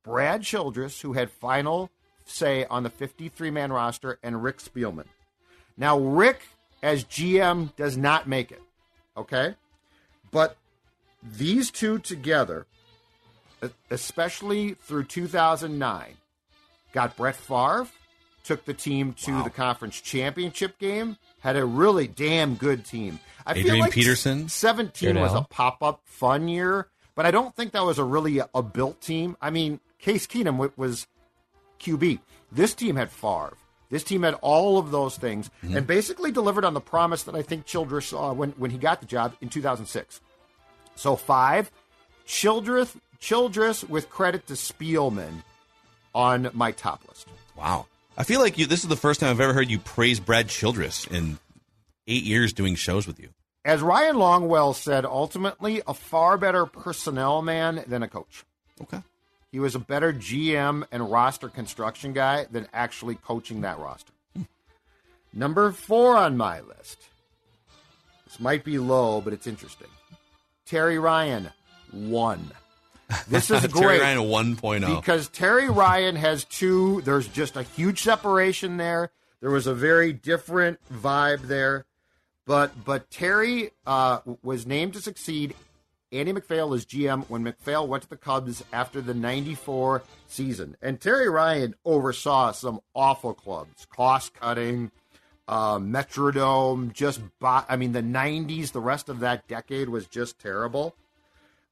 [0.04, 1.92] Brad Childress who had final
[2.26, 5.06] say on the 53 man roster, and Rick Spielman.
[5.78, 6.42] Now, Rick
[6.86, 8.62] as GM does not make it.
[9.18, 9.56] Okay.
[10.32, 10.56] But
[11.24, 12.68] these two together,
[13.90, 16.14] especially through 2009,
[16.94, 17.88] got Brett Favre,
[18.44, 19.44] took the team to wow.
[19.44, 23.20] the conference championship game, had a really damn good team.
[23.48, 27.56] I Adrian feel like Peterson, 17 was a pop up fun year, but I don't
[27.56, 29.36] think that was a really a, a built team.
[29.42, 31.08] I mean, Case Keenum was
[31.80, 32.20] QB.
[32.52, 33.58] This team had Favre.
[33.96, 35.78] This team had all of those things mm-hmm.
[35.78, 39.00] and basically delivered on the promise that I think Childress saw when, when he got
[39.00, 40.20] the job in 2006.
[40.98, 41.72] So five,
[42.26, 45.44] Childress, Childress with credit to Spielman
[46.14, 47.30] on my top list.
[47.56, 47.86] Wow.
[48.18, 48.66] I feel like you.
[48.66, 51.40] This is the first time I've ever heard you praise Brad Childress in
[52.06, 53.30] eight years doing shows with you.
[53.64, 58.44] As Ryan Longwell said, ultimately a far better personnel man than a coach.
[58.82, 59.02] Okay.
[59.56, 64.12] He was a better GM and roster construction guy than actually coaching that roster.
[65.34, 66.98] Number four on my list.
[68.26, 69.88] This might be low, but it's interesting.
[70.66, 71.52] Terry Ryan,
[71.90, 72.52] one.
[73.30, 74.02] This is great.
[74.02, 74.94] Terry Ryan 1.0.
[74.98, 79.10] Because Terry Ryan has two, there's just a huge separation there.
[79.40, 81.86] There was a very different vibe there.
[82.46, 85.56] But but Terry uh, was named to succeed
[86.12, 90.78] Andy MacPhail is GM when MacPhail went to the Cubs after the 94 season.
[90.82, 94.92] And Terry Ryan oversaw some awful clubs, cost cutting,
[95.48, 100.40] uh, Metrodome, just bought, I mean, the 90s, the rest of that decade was just
[100.40, 100.96] terrible.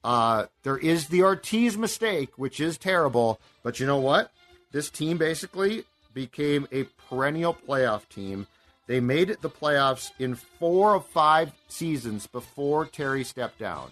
[0.04, 4.32] Uh, there is the Ortiz mistake, which is terrible, but you know what?
[4.72, 8.48] This team basically became a perennial playoff team
[8.86, 13.92] They made it the playoffs in four of five seasons before Terry stepped down.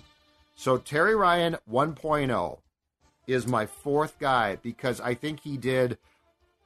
[0.61, 2.59] So Terry Ryan 1.0
[3.25, 5.97] is my fourth guy because I think he did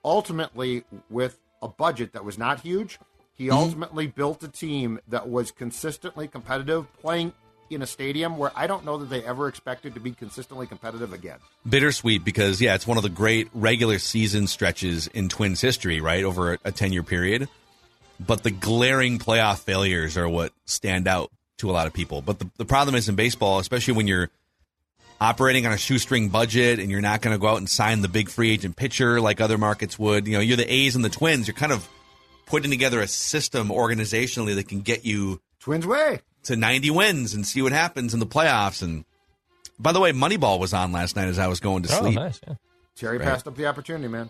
[0.03, 2.99] ultimately with a budget that was not huge.
[3.35, 3.55] He mm-hmm.
[3.55, 7.31] ultimately built a team that was consistently competitive, playing
[7.69, 11.13] in a stadium where I don't know that they ever expected to be consistently competitive
[11.13, 11.39] again.
[11.65, 16.25] Bittersweet because yeah, it's one of the great regular season stretches in Twins history, right?
[16.25, 17.47] Over a 10 year period.
[18.19, 22.21] But the glaring playoff failures are what stand out to a lot of people.
[22.21, 24.29] But the, the problem is in baseball, especially when you're
[25.21, 28.07] operating on a shoestring budget and you're not going to go out and sign the
[28.09, 30.27] big free agent pitcher like other markets would.
[30.27, 31.47] You know, you're the A's and the Twins.
[31.47, 31.87] You're kind of
[32.45, 36.19] putting together a system organizationally that can get you Twins way.
[36.43, 38.83] to 90 wins and see what happens in the playoffs.
[38.83, 39.05] And
[39.79, 42.15] by the way, Moneyball was on last night as I was going to Oh, sleep.
[42.15, 42.39] nice.
[42.47, 42.55] Yeah.
[42.97, 43.27] Terry Right.
[43.27, 44.29] passed up the opportunity, man.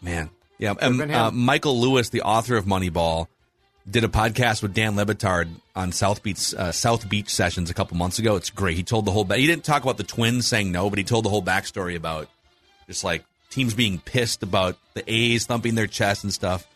[0.00, 0.74] Man, yeah.
[0.74, 1.10] Been him.
[1.14, 3.26] uh, Michael Lewis, the author of Moneyball,
[3.90, 7.74] did a podcast with Dan Le Batard on South Beach uh, South Beach sessions a
[7.74, 8.36] couple months ago.
[8.36, 8.76] It's great.
[8.76, 9.24] He told the whole.
[9.24, 11.96] Ba- he didn't talk about the Twins saying no, but he told the whole backstory
[11.96, 12.28] about
[12.86, 16.66] just like teams being pissed about the A's thumping their chest and stuff.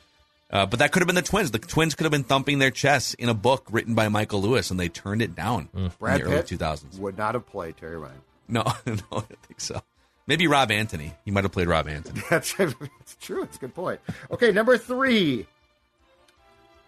[0.51, 1.51] Uh, but that could have been the Twins.
[1.51, 4.71] The Twins could have been thumping their chests in a book written by Michael Lewis,
[4.71, 6.99] and they turned it down Brad in the early 2000s.
[6.99, 8.21] would not have played Terry Ryan.
[8.49, 9.83] No, no, I don't think so.
[10.29, 11.15] Maybe Rob Antony.
[11.25, 12.21] He might have played Rob Antony.
[12.31, 13.43] That's it's true.
[13.43, 14.01] It's a good point.
[14.31, 15.47] Okay, number three.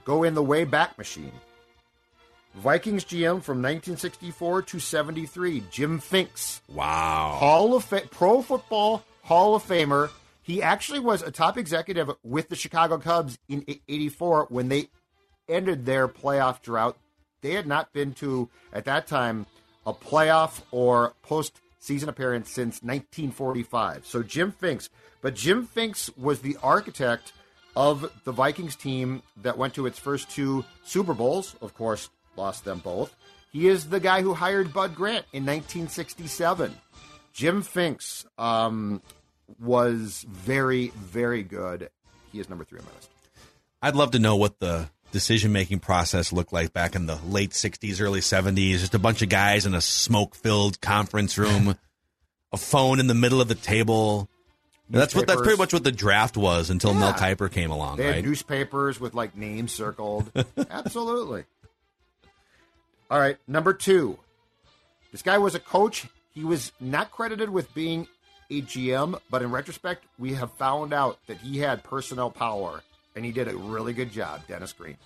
[0.09, 1.33] Go in the way back machine.
[2.55, 7.37] Vikings GM from 1964 to 73, Jim Finks, Wow.
[7.39, 10.09] Hall of Fa- Pro Football Hall of Famer.
[10.41, 14.89] He actually was a top executive with the Chicago Cubs in '84 when they
[15.47, 16.97] ended their playoff drought.
[17.43, 19.45] They had not been to at that time
[19.85, 24.07] a playoff or postseason appearance since 1945.
[24.07, 24.89] So Jim Finks,
[25.21, 27.35] but Jim Finks was the architect
[27.77, 31.55] of the Vikings team that went to its first two Super Bowls.
[31.61, 33.15] Of course, lost them both.
[33.53, 36.75] He is the guy who hired Bud Grant in 1967.
[37.33, 39.01] Jim Finks um,
[39.61, 41.89] was very, very good.
[42.33, 43.11] He is number three on my list.
[43.81, 47.51] I'd love to know what the decision making process looked like back in the late
[47.51, 48.79] 60s, early 70s.
[48.79, 51.79] Just a bunch of guys in a smoke filled conference room,
[52.53, 54.29] a phone in the middle of the table.
[54.91, 57.35] That's what that's pretty much what the draft was until Mel Yeah.
[57.35, 58.25] Kiper came along, They had right?
[58.25, 60.31] newspapers with like names circled.
[60.71, 61.45] Absolutely.
[63.11, 64.19] All right, number two.
[65.13, 66.07] This guy was a coach.
[66.35, 68.07] He was not credited with being
[68.51, 72.83] a GM, but in retrospect, we have found out that he had personnel power
[73.17, 74.43] and he did a really good job.
[74.47, 74.97] Dennis Green.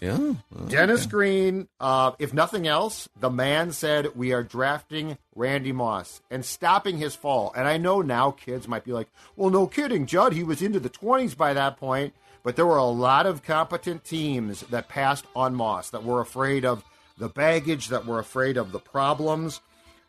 [0.00, 0.34] Yeah.
[0.50, 6.20] Well, Dennis Green, uh, if nothing else, the man said we are drafting Randy Moss
[6.30, 7.52] and stopping his fall.
[7.56, 10.32] And I know now kids might be like, well, no kidding, Judd.
[10.32, 12.14] He was into the 20s by that point.
[12.42, 16.64] But there were a lot of competent teams that passed on Moss that were afraid
[16.64, 16.84] of
[17.16, 19.60] the baggage, that were afraid of the problems.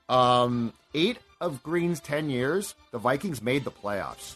[0.09, 4.35] Um, eight of Green's 10 years, the Vikings made the playoffs.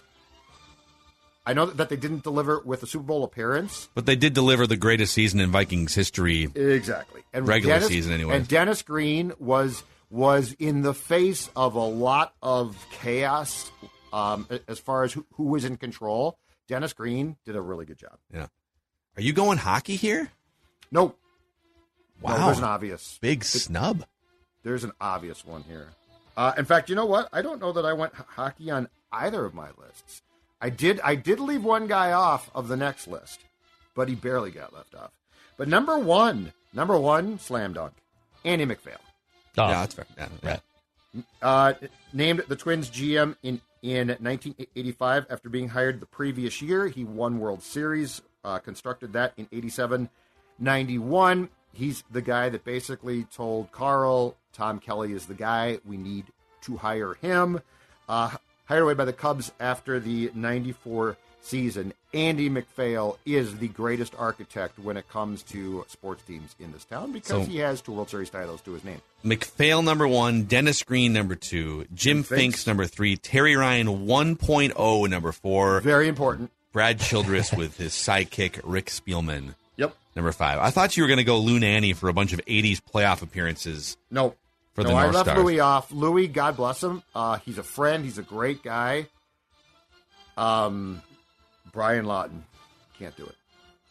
[1.50, 3.90] I know that they didn't deliver with a Super Bowl appearance.
[3.96, 6.44] But they did deliver the greatest season in Vikings history.
[6.44, 7.24] Exactly.
[7.34, 8.36] And Regular Dennis, season anyway.
[8.36, 9.82] And Dennis Green was
[10.12, 13.72] was in the face of a lot of chaos
[14.14, 16.38] um, as far as who, who was in control.
[16.68, 18.20] Dennis Green did a really good job.
[18.32, 18.46] Yeah.
[19.18, 20.32] Are you going hockey here?
[20.92, 21.18] Nope.
[22.22, 22.38] Wow.
[22.38, 23.18] No, there's an obvious.
[23.22, 24.06] Big snub.
[24.62, 25.88] There's an obvious one here.
[26.38, 27.28] Uh, in fact, you know what?
[27.34, 30.22] I don't know that I went hockey on either of my lists.
[30.62, 31.00] I did.
[31.02, 33.40] I did leave one guy off of the next list,
[33.96, 35.12] but he barely got left off.
[35.58, 37.94] But number one, number one, slam dunk,
[38.44, 39.00] Andy MacPhail.
[39.58, 40.06] Oh, Yeah, that's fair.
[40.18, 41.22] Yeah, yeah.
[41.42, 41.74] Uh,
[42.14, 46.88] named the Twins GM in in 1985 after being hired the previous year.
[46.88, 50.10] He won World Series, uh, constructed that in 87,
[50.60, 51.50] 91.
[51.72, 55.80] He's the guy that basically told Carl Tom Kelly is the guy.
[55.86, 56.26] We need
[56.62, 57.62] to hire him.
[58.08, 58.32] Uh,
[58.70, 61.92] hired away by the Cubs after the 94 season.
[62.14, 67.12] Andy MacPhail is the greatest architect when it comes to sports teams in this town
[67.12, 69.02] because So- he has two World Series titles to his name.
[69.24, 72.30] MacPhail number one, Dennis Green number two, Jim Finks.
[72.30, 76.52] Finks number three, Terry Ryan 1.0 number four, Very important.
[76.72, 79.96] Brad Childress with his sidekick Rick Spielman Yep.
[80.16, 80.60] number five.
[80.60, 83.24] I thought you were going to go Lou Nanne for a bunch of 80s playoff
[83.24, 83.98] appearances.
[84.12, 84.36] No.
[84.82, 85.38] For no, the I left Stars.
[85.44, 85.92] Louis off.
[85.92, 87.04] Louis, God bless him.
[87.14, 88.04] Uh, he's a friend.
[88.06, 89.08] He's a great guy.
[90.38, 91.02] Um,
[91.72, 92.44] Brian Lawton
[92.98, 93.36] can't do it.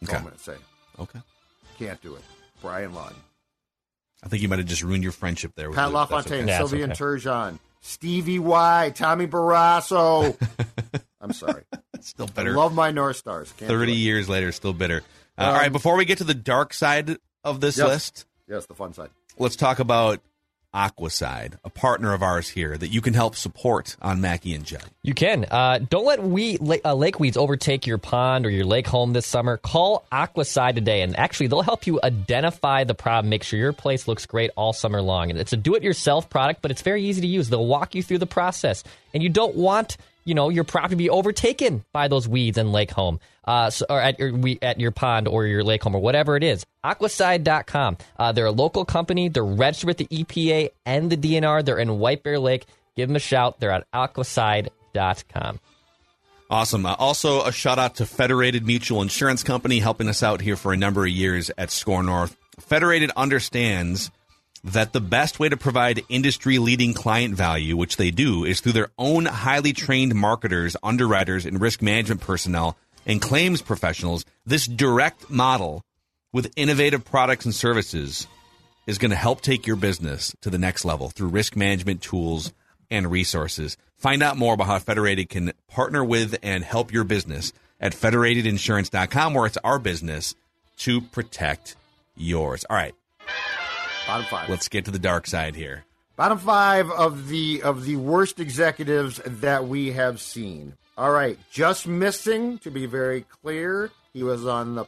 [0.01, 0.29] That's all I'm Okay.
[0.29, 0.55] going to say.
[0.99, 1.19] Okay.
[1.77, 2.23] Can't do it.
[2.61, 3.17] Brian Lawton.
[4.23, 5.69] I think you might have just ruined your friendship there.
[5.69, 6.47] With Pat Lou, LaFontaine, okay.
[6.47, 6.99] Yeah, it's Sylvain okay.
[7.03, 10.35] Turgeon, Stevie Y, Tommy Barrasso.
[11.21, 11.63] I'm sorry.
[12.01, 12.51] Still I better.
[12.53, 13.53] love my North Stars.
[13.57, 15.03] Can't 30 years later, still bitter.
[15.37, 17.87] Uh, all right, before we get to the dark side of this Yes.
[17.87, 19.09] list, Yes, the fun side.
[19.37, 20.19] let's talk about
[20.73, 24.83] Aquacide, a partner of ours here that you can help support on Mackey and Judd.
[25.01, 25.45] You can.
[25.45, 29.25] Uh, don't let we, uh, lake weeds overtake your pond or your lake home this
[29.25, 29.57] summer.
[29.57, 34.07] Call Aquacide today, and actually, they'll help you identify the problem, make sure your place
[34.07, 35.29] looks great all summer long.
[35.29, 37.49] And it's a do-it-yourself product, but it's very easy to use.
[37.49, 41.09] They'll walk you through the process, and you don't want you know your property be
[41.09, 44.91] overtaken by those weeds in lake home, uh, so, or at your we, at your
[44.91, 46.65] pond or your lake home or whatever it is.
[46.83, 47.97] Aquacide.com.
[48.17, 49.29] Uh, they're a local company.
[49.29, 51.63] They're registered with the EPA and the DNR.
[51.65, 52.65] They're in White Bear Lake.
[52.95, 53.59] Give them a shout.
[53.59, 55.59] They're at aquacide.com.
[56.49, 56.85] Awesome.
[56.85, 60.73] Uh, also, a shout out to Federated Mutual Insurance Company helping us out here for
[60.73, 62.35] a number of years at Score North.
[62.59, 64.09] Federated understands
[64.63, 68.73] that the best way to provide industry leading client value, which they do, is through
[68.73, 74.25] their own highly trained marketers, underwriters, and risk management personnel and claims professionals.
[74.45, 75.83] This direct model
[76.33, 78.27] with innovative products and services
[78.85, 82.53] is going to help take your business to the next level through risk management tools
[82.91, 83.77] and resources.
[83.97, 89.33] Find out more about how Federated can partner with and help your business at federatedinsurance.com,
[89.33, 90.35] where it's our business
[90.77, 91.75] to protect
[92.15, 92.65] yours.
[92.69, 92.95] All right,
[94.09, 94.49] Bottom five.
[94.49, 95.85] let's get to the dark side here.
[96.15, 100.73] Bottom five of the of the worst executives that we have seen.
[100.97, 103.91] All right, just missing to be very clear.
[104.11, 104.85] He was on the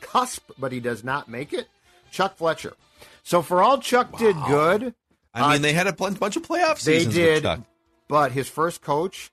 [0.00, 1.68] cusp, but he does not make it.
[2.10, 2.74] Chuck Fletcher.
[3.22, 4.92] So for all Chuck did good,
[5.32, 7.60] I mean, uh, they had a bunch of playoff they did, Chuck.
[8.08, 9.30] but his first coach,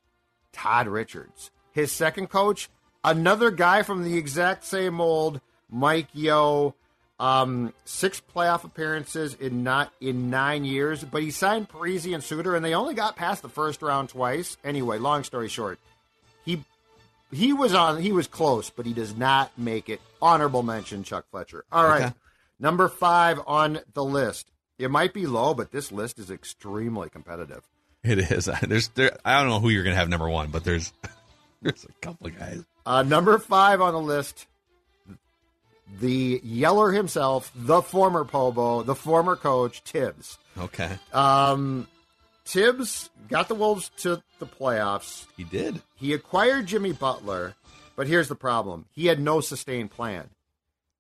[0.54, 1.50] Todd Richards.
[1.72, 2.70] His second coach,
[3.04, 6.76] another guy from the exact same mold, Mike Yeo.
[7.22, 12.56] Um, six playoff appearances in not in nine years, but he signed Parise and Suter,
[12.56, 14.58] and they only got past the first round twice.
[14.64, 15.78] Anyway, long story short,
[16.44, 16.64] he
[17.32, 20.02] he was on he was close, but he does not make it.
[20.20, 21.64] Honorable mention, Chuck Fletcher.
[21.72, 22.14] All right, Okay.
[22.60, 24.48] number five on the list.
[24.80, 27.62] It might be low, but this list is extremely competitive.
[28.04, 28.46] It is.
[28.68, 30.92] There's, there, I don't know who you're going to have number one, but there's,
[31.62, 32.64] there's a couple of guys.
[32.84, 34.48] Uh, number five on the list,
[36.00, 40.38] the Yeller himself, the former Pobo, the former coach, Thibs.
[40.58, 41.88] Okay, Um,
[42.46, 45.26] Thibs got the Wolves to the playoffs.
[45.38, 45.82] he did.
[45.96, 47.56] He acquired Jimmy Butler,
[47.96, 50.30] but here's the problem: he had no sustained plan.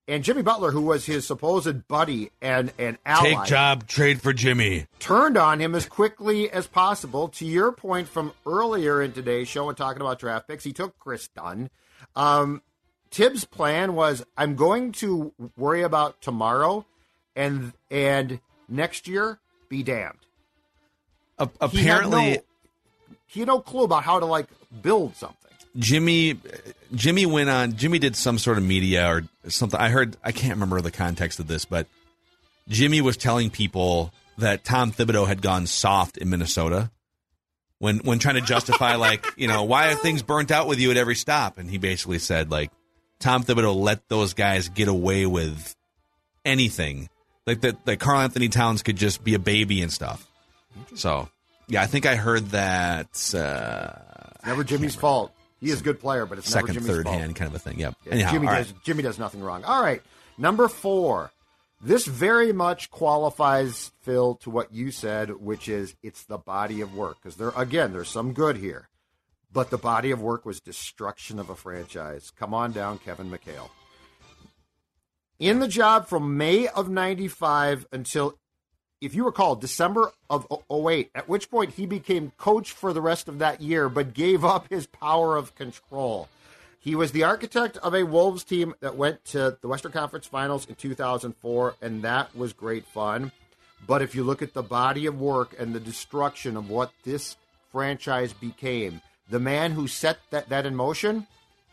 [0.08, 4.34] And Jimmy Butler, who was his supposed buddy and an ally, Take job, trade for
[4.34, 4.88] Jimmy.
[5.00, 7.30] turned on him as quickly as possible.
[7.30, 10.98] To your point from earlier in today's show and talking about draft picks, he took
[11.00, 11.70] Kris Dunn.
[12.16, 12.62] Um,
[13.12, 16.86] Thibs' plan was, I'm going to worry about tomorrow,
[17.36, 18.40] and and
[18.70, 19.40] next year,
[19.70, 20.18] be damned.
[21.38, 22.38] A- He had apparently, no,
[23.28, 24.48] he had no clue about how to like
[24.82, 25.38] build something.
[25.78, 26.38] Jimmy
[26.94, 29.80] Jimmy went on Jimmy did some sort of media or something.
[29.80, 31.88] I heard I can't remember the context of this, but
[32.68, 36.92] Jimmy was telling people that Tom Thibodeau had gone soft in Minnesota
[37.80, 40.92] when when trying to justify like, you know, why are things burnt out with you
[40.92, 41.58] at every stop?
[41.58, 42.70] And he basically said like
[43.22, 45.76] Tom Thibodeau let those guys get away with
[46.44, 47.10] anything.
[47.48, 50.28] Like that that Karl-Anthony Towns could just be a baby and stuff.
[50.96, 51.30] So
[51.68, 53.94] yeah, I think I heard that uh
[54.36, 55.34] It's never Jimmy's fault.
[55.60, 57.18] He is a good player, but it's second, never Jimmy's third fault.
[57.18, 57.80] hand kind of a thing.
[57.80, 57.96] Yep.
[58.06, 58.84] Yeah, Anyhow, Jimmy does right.
[58.84, 59.64] Jimmy does nothing wrong.
[59.64, 60.02] All right.
[60.38, 61.32] Number four.
[61.84, 66.94] This very much qualifies Phil to what you said, which is it's the body of
[66.96, 67.18] work.
[67.22, 68.88] Because there again, there's some good here.
[69.54, 72.32] But the body of work was destruction of a franchise.
[72.38, 73.70] Come on down, Kevin McHale.
[75.40, 78.38] In the job from May of 95 until,
[79.02, 83.28] if you recall, December of 08, at which point he became coach for the rest
[83.28, 86.30] of that year, but gave up his power of control.
[86.80, 90.66] He was the architect of a Wolves team that went to the Western Conference Finals
[90.66, 93.32] in 2004, and that was great fun.
[93.86, 97.36] But if you look at the body of work and the destruction of what this
[97.72, 101.28] franchise became, the man who set that, that in motion,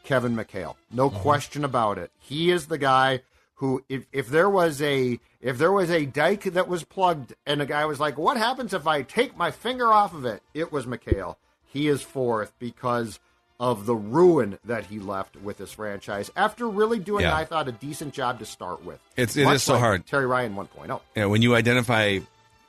[0.05, 0.77] Kevin McHale.
[0.91, 1.19] No mm-hmm.
[1.21, 2.11] question about it.
[2.19, 3.21] He is the guy
[3.57, 7.61] who if, if there was a if there was a dike that was plugged and
[7.61, 10.43] a guy was like, What happens if I take my finger off of it?
[10.55, 11.37] It was McHale.
[11.67, 13.21] He is fourth because
[13.61, 17.37] of the ruin that he left with this franchise after really doing, Yeah.
[17.37, 19.01] I thought, a decent job to start with.
[19.17, 20.07] It's- it is so like hard.
[20.07, 20.65] Terry Ryan oh.
[20.65, 21.01] 1.0.
[21.17, 22.21] Yeah, when you identify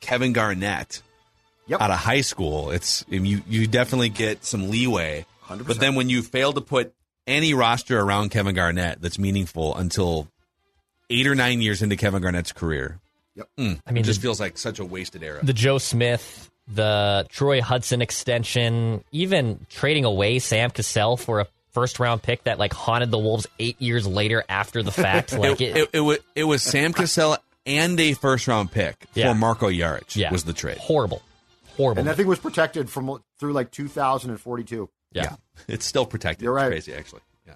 [0.01, 1.03] Kevin Garnett
[1.69, 1.81] Yep.
[1.81, 5.25] out of high school, it's you you definitely get some leeway.
[5.47, 5.65] 100%.
[5.67, 6.93] But then when you fail to put
[7.27, 10.27] any roster around Kevin Garnett that's meaningful until
[11.09, 12.99] eight or nine years into Kevin Garnett's career,
[13.35, 13.47] Yep.
[13.57, 15.39] mm, I mean, it just the- feels like such a wasted era.
[15.43, 21.99] the Joe Smith, the Troy Hudson extension, even trading away Sam Cassell for a first
[21.99, 25.33] round pick that like haunted the Wolves eight years later after the fact.
[25.37, 29.31] Like it, it, it, was, it was Sam Cassell and a first round pick Yeah.
[29.31, 30.77] for Marko Jaric yeah, was the trade.
[30.77, 31.21] Horrible,
[31.79, 31.99] horrible.
[31.99, 34.89] And that thing was protected from through like 2042.
[35.13, 35.35] yeah.
[35.67, 36.43] It's still protected.
[36.43, 36.71] You're right.
[36.71, 37.21] It's crazy, actually.
[37.47, 37.53] Yeah.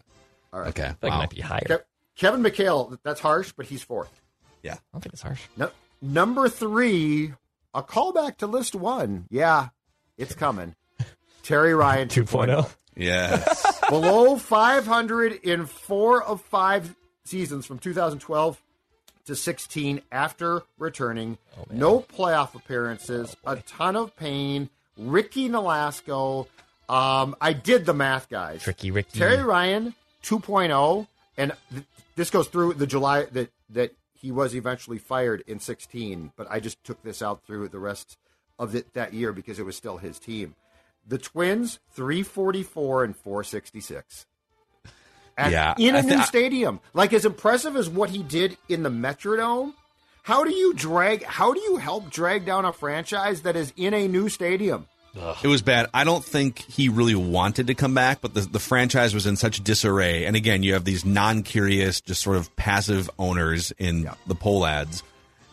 [0.51, 0.69] All right.
[0.69, 0.83] Okay.
[0.83, 1.61] I think it might be higher.
[1.61, 1.85] Ke-
[2.17, 4.21] Kevin McHale, that's harsh, but he's fourth.
[4.61, 4.73] Yeah.
[4.73, 5.41] I don't think it's harsh.
[5.57, 5.69] No,
[6.01, 7.33] number three,
[7.73, 9.25] a callback to list one.
[9.29, 9.69] Yeah,
[10.17, 10.75] it's coming.
[11.43, 12.69] Terry Ryan 2.0.
[12.95, 13.81] Yes.
[13.89, 16.95] Below 500 in four of five
[17.25, 18.61] seasons from 2012
[19.25, 21.37] to 16 after returning.
[21.71, 24.69] no playoff appearances, a ton of pain.
[24.97, 26.47] Ricky Nolasco.
[26.89, 28.61] Um, I did the math, guys.
[28.61, 29.17] Tricky Ricky.
[29.17, 31.07] Terry Ryan 2.0,
[31.37, 31.83] and th-
[32.15, 36.31] this goes through the July that that he was eventually fired in 16.
[36.35, 38.17] But I just took this out through the rest
[38.59, 40.55] of the, that year because it was still his team.
[41.05, 44.25] The Twins 344 and 466.
[45.37, 48.83] At- Yeah, in a I new stadium, like as impressive as what he did in
[48.83, 49.73] the Metrodome.
[50.23, 51.23] How do you drag?
[51.23, 54.87] How do you help drag down a franchise that is in a new stadium?
[55.43, 55.87] It was bad.
[55.93, 59.35] I don't think he really wanted to come back, but the, the franchise was in
[59.35, 60.25] such disarray.
[60.25, 65.03] And again, you have these non curious, just sort of passive owners in the Pohlads.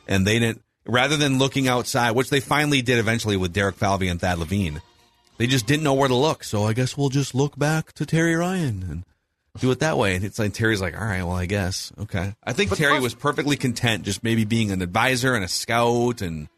[0.08, 4.08] And they didn't, rather than looking outside, which they finally did eventually with Derek Falvey
[4.08, 4.80] and Thad Levine,
[5.36, 6.42] they just didn't know where to look.
[6.42, 9.04] So I guess we'll just look back to Terry Ryan and
[9.58, 10.14] do it that way.
[10.14, 11.92] And it's like Terry's like, all right, well, I guess.
[11.98, 12.34] Okay.
[12.44, 16.22] I think But Terry was perfectly content just maybe being an advisor and a scout,
[16.22, 16.48] and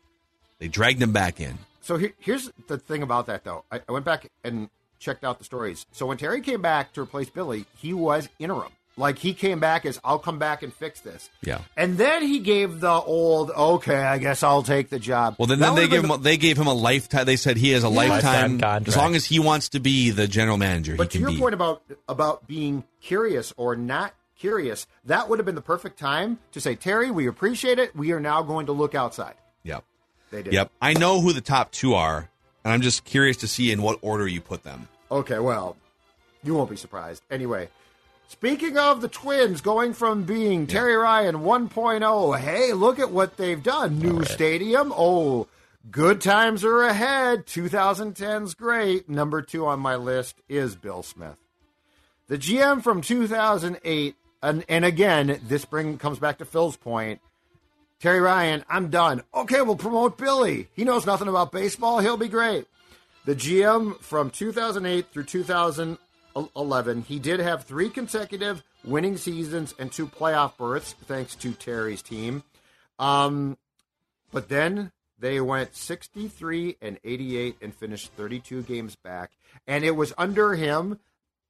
[0.58, 1.58] they dragged him back in.
[1.80, 3.64] So here, here's the thing about that, though.
[3.70, 4.68] I, I went back and
[4.98, 5.84] checked out the stories.
[5.92, 8.70] So when Terry came back to replace Billy, he was interim.
[8.96, 11.60] Like he came back as, "I'll come back and fix this." Yeah.
[11.76, 15.60] And then he gave the old, "Okay, I guess I'll take the job." Well, then,
[15.60, 16.22] then they gave been him.
[16.22, 17.24] They gave him a lifetime.
[17.24, 18.20] They said he has a lifetime.
[18.20, 18.88] Lifetime contract.
[18.88, 21.30] As long as he wants to be the general manager, But he to can your
[21.30, 21.40] be.
[21.40, 26.38] point about about being curious or not curious, that would have been the perfect time
[26.52, 27.96] to say, "Terry, we appreciate it.
[27.96, 29.34] We are now going to look outside."
[29.64, 29.84] yep.
[30.30, 30.52] They did.
[30.52, 30.70] Yep.
[30.82, 32.28] I know who the top two are,
[32.64, 34.88] and I'm just curious to see in what order you put them.
[35.10, 35.76] Okay, well,
[36.42, 37.22] you won't be surprised.
[37.30, 37.68] Anyway,
[38.28, 43.62] speaking of the Twins going from being Terry Ryan 1.0, hey, look at what they've
[43.62, 43.98] done.
[43.98, 44.92] New stadium.
[44.96, 45.48] Oh,
[45.90, 47.46] good times are ahead.
[47.46, 49.08] 2010's great.
[49.08, 51.36] Number two on my list is Bill Smith.
[52.28, 57.20] The GM from 2008, and, and again, this bring comes back to Phil's point.
[58.00, 59.22] Terry Ryan, I'm done.
[59.32, 60.68] Okay, we'll promote Billy.
[60.74, 62.00] He knows nothing about baseball.
[62.00, 62.66] He'll be great.
[63.24, 65.24] The GM from 2008 through
[66.34, 72.02] 2011, he did have three consecutive winning seasons and two playoff berths, thanks to Terry's
[72.02, 72.42] team.
[72.98, 73.56] Um,
[74.32, 79.30] but then they went 63 and 88 and finished 32 games back.
[79.66, 80.98] And it was under him.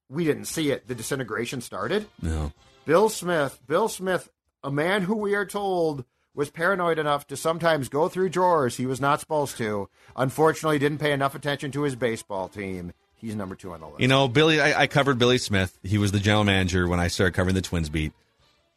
[0.09, 0.89] We didn't see it.
[0.89, 2.07] The disintegration started.
[2.21, 2.53] No.
[2.85, 4.29] Bill Smith, Bill Smith,
[4.63, 6.05] a man who we are told
[6.35, 9.89] was paranoid enough to sometimes go through drawers he was not supposed to.
[10.17, 12.93] Unfortunately, didn't pay enough attention to his baseball team.
[13.23, 14.01] He's number two on the list.
[14.01, 14.61] You know, Billy.
[14.61, 15.79] I, I covered Billy Smith.
[15.85, 18.13] He was the general manager when I started covering the Twins beat.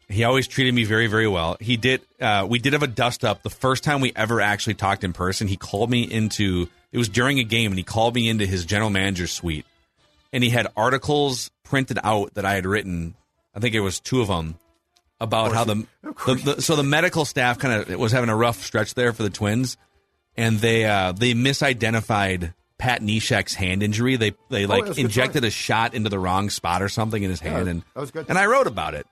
[0.08, 1.58] He always treated me very, very well.
[1.60, 2.02] He did.
[2.22, 5.14] Uh, we did have a dust up the first time we ever actually talked in
[5.14, 5.48] person.
[5.48, 6.70] He called me into.
[6.91, 9.66] It was during a game, and he called me into his general manager's suite,
[10.32, 13.16] and he had articles printed out that I had written.
[13.56, 14.60] I think it was two of them
[15.20, 18.64] about how the, the, the so the medical staff kind of was having a rough
[18.64, 19.76] stretch there for the Twins,
[20.38, 24.15] and they uh, they misidentified Pat Neshek's hand injury.
[24.17, 26.82] They they Oh, like that was a good injected a shot into the wrong spot
[26.82, 28.26] or something in his hand, and that was good.
[28.30, 29.07] And I wrote about it.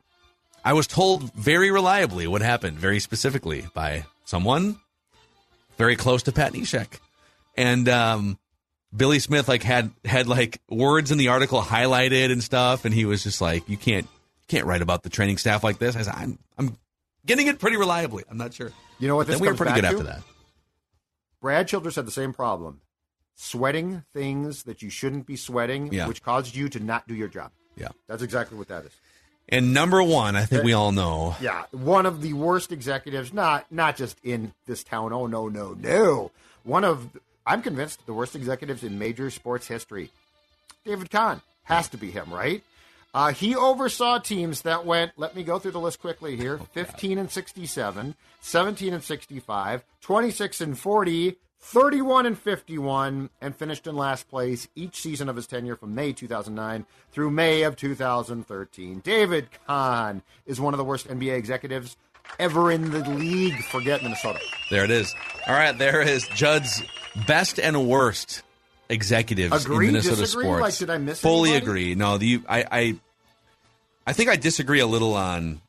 [0.65, 4.79] I was told very reliably what happened, very specifically by someone
[5.77, 6.99] very close to Pat Neshek,
[7.57, 8.37] and um,
[8.95, 13.05] Billy Smith like had had like words in the article highlighted and stuff, and he
[13.05, 16.01] was just like, "You can't you can't write about the training staff like this." I
[16.03, 16.77] said, "I'm I'm
[17.25, 18.23] getting it pretty reliably.
[18.29, 19.87] I'm not sure." You know what this then we were pretty good to?
[19.87, 20.21] after that.
[21.41, 22.81] Brad Childress had the same problem.
[23.35, 26.07] Sweating things that you shouldn't be sweating, Yeah.
[26.07, 27.51] which caused you to not do your job.
[27.75, 27.89] Yeah.
[28.07, 28.91] That's exactly what that is.
[29.49, 31.35] And number one, I think we all know.
[31.41, 35.11] Yeah, one of the worst executives, not not just in this town.
[35.11, 36.31] Oh no, no, no.
[36.63, 37.09] One of
[37.45, 40.11] I'm convinced the worst executives in major sports history.
[40.85, 42.63] David Kahn has to be him, right?
[43.13, 45.11] Uh, he oversaw teams that went.
[45.17, 50.61] Let me go through the list quickly here: 15 and 67, 17 and 65, 26
[50.61, 55.77] and 40, 31 and 51, and finished in last place each season of his tenure
[55.77, 58.99] from May 2009 through May of 2013.
[58.99, 61.95] David Kahn is one of the worst NBA executives
[62.37, 63.63] ever in the league.
[63.65, 64.39] Forget Minnesota.
[64.69, 65.15] There it is.
[65.47, 66.83] All right, there is Judd's
[67.27, 68.43] best and worst
[68.89, 70.43] executives Agree, in Minnesota disagree?
[70.45, 70.61] sports.
[70.61, 71.65] Like, did I miss Fully anybody?
[71.65, 71.95] agree.
[71.95, 72.95] No, the I, I
[74.05, 75.61] I think I disagree a little on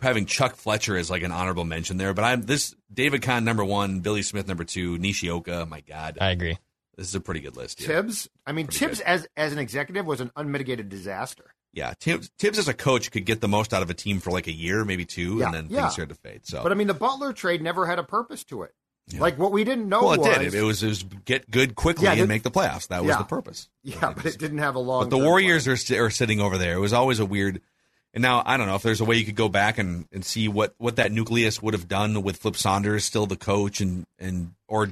[0.00, 3.64] having Chuck Fletcher as like an honorable mention there, but I'm this David Kahn number
[3.64, 5.66] one, Billy Smith number two, Nishioka.
[5.66, 6.58] My God, I agree.
[6.96, 7.80] this is a pretty good list.
[7.80, 7.88] Here.
[8.02, 8.28] Thibs.
[8.46, 9.06] I mean, Pretty Thibs good.
[9.06, 11.52] as as an executive was an unmitigated disaster.
[11.72, 14.30] Yeah, Thibs, Thibs as a coach could get the most out of a team for
[14.30, 15.82] like a year, maybe two, Yeah, and then yeah.
[15.82, 16.46] things started to fade.
[16.46, 18.72] So, But I mean, the Butler trade never had a purpose to it.
[19.08, 19.20] Yeah.
[19.20, 20.54] Like what we didn't know well, it was did.
[20.54, 22.88] It was, it was get good quickly Yeah, and the- make the playoffs.
[22.88, 23.18] That was Yeah.
[23.18, 23.68] the purpose.
[23.84, 25.04] yeah, but it didn't have a long.
[25.04, 26.74] But the Warriors are, are sitting over there.
[26.76, 27.60] It was always a weird.
[28.16, 30.24] And now I don't know if there's a way you could go back and, and
[30.24, 34.06] see what, what that nucleus would have done with Flip Saunders still the coach and
[34.18, 34.88] and or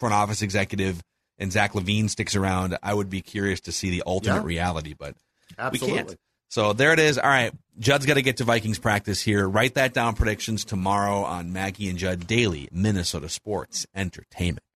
[0.00, 1.02] front office executive
[1.38, 2.78] and Zach LaVine sticks around.
[2.82, 4.42] I would be curious to see the ultimate Yeah.
[4.44, 5.14] reality, but
[5.58, 5.98] Absolutely.
[5.98, 6.18] we can't.
[6.48, 7.18] So there it is.
[7.18, 9.46] All right, Judd's got to get to Vikings practice here.
[9.46, 10.14] Write that down.
[10.14, 14.64] Predictions tomorrow on Mackey and Judd Daily Minnesota Sports Entertainment.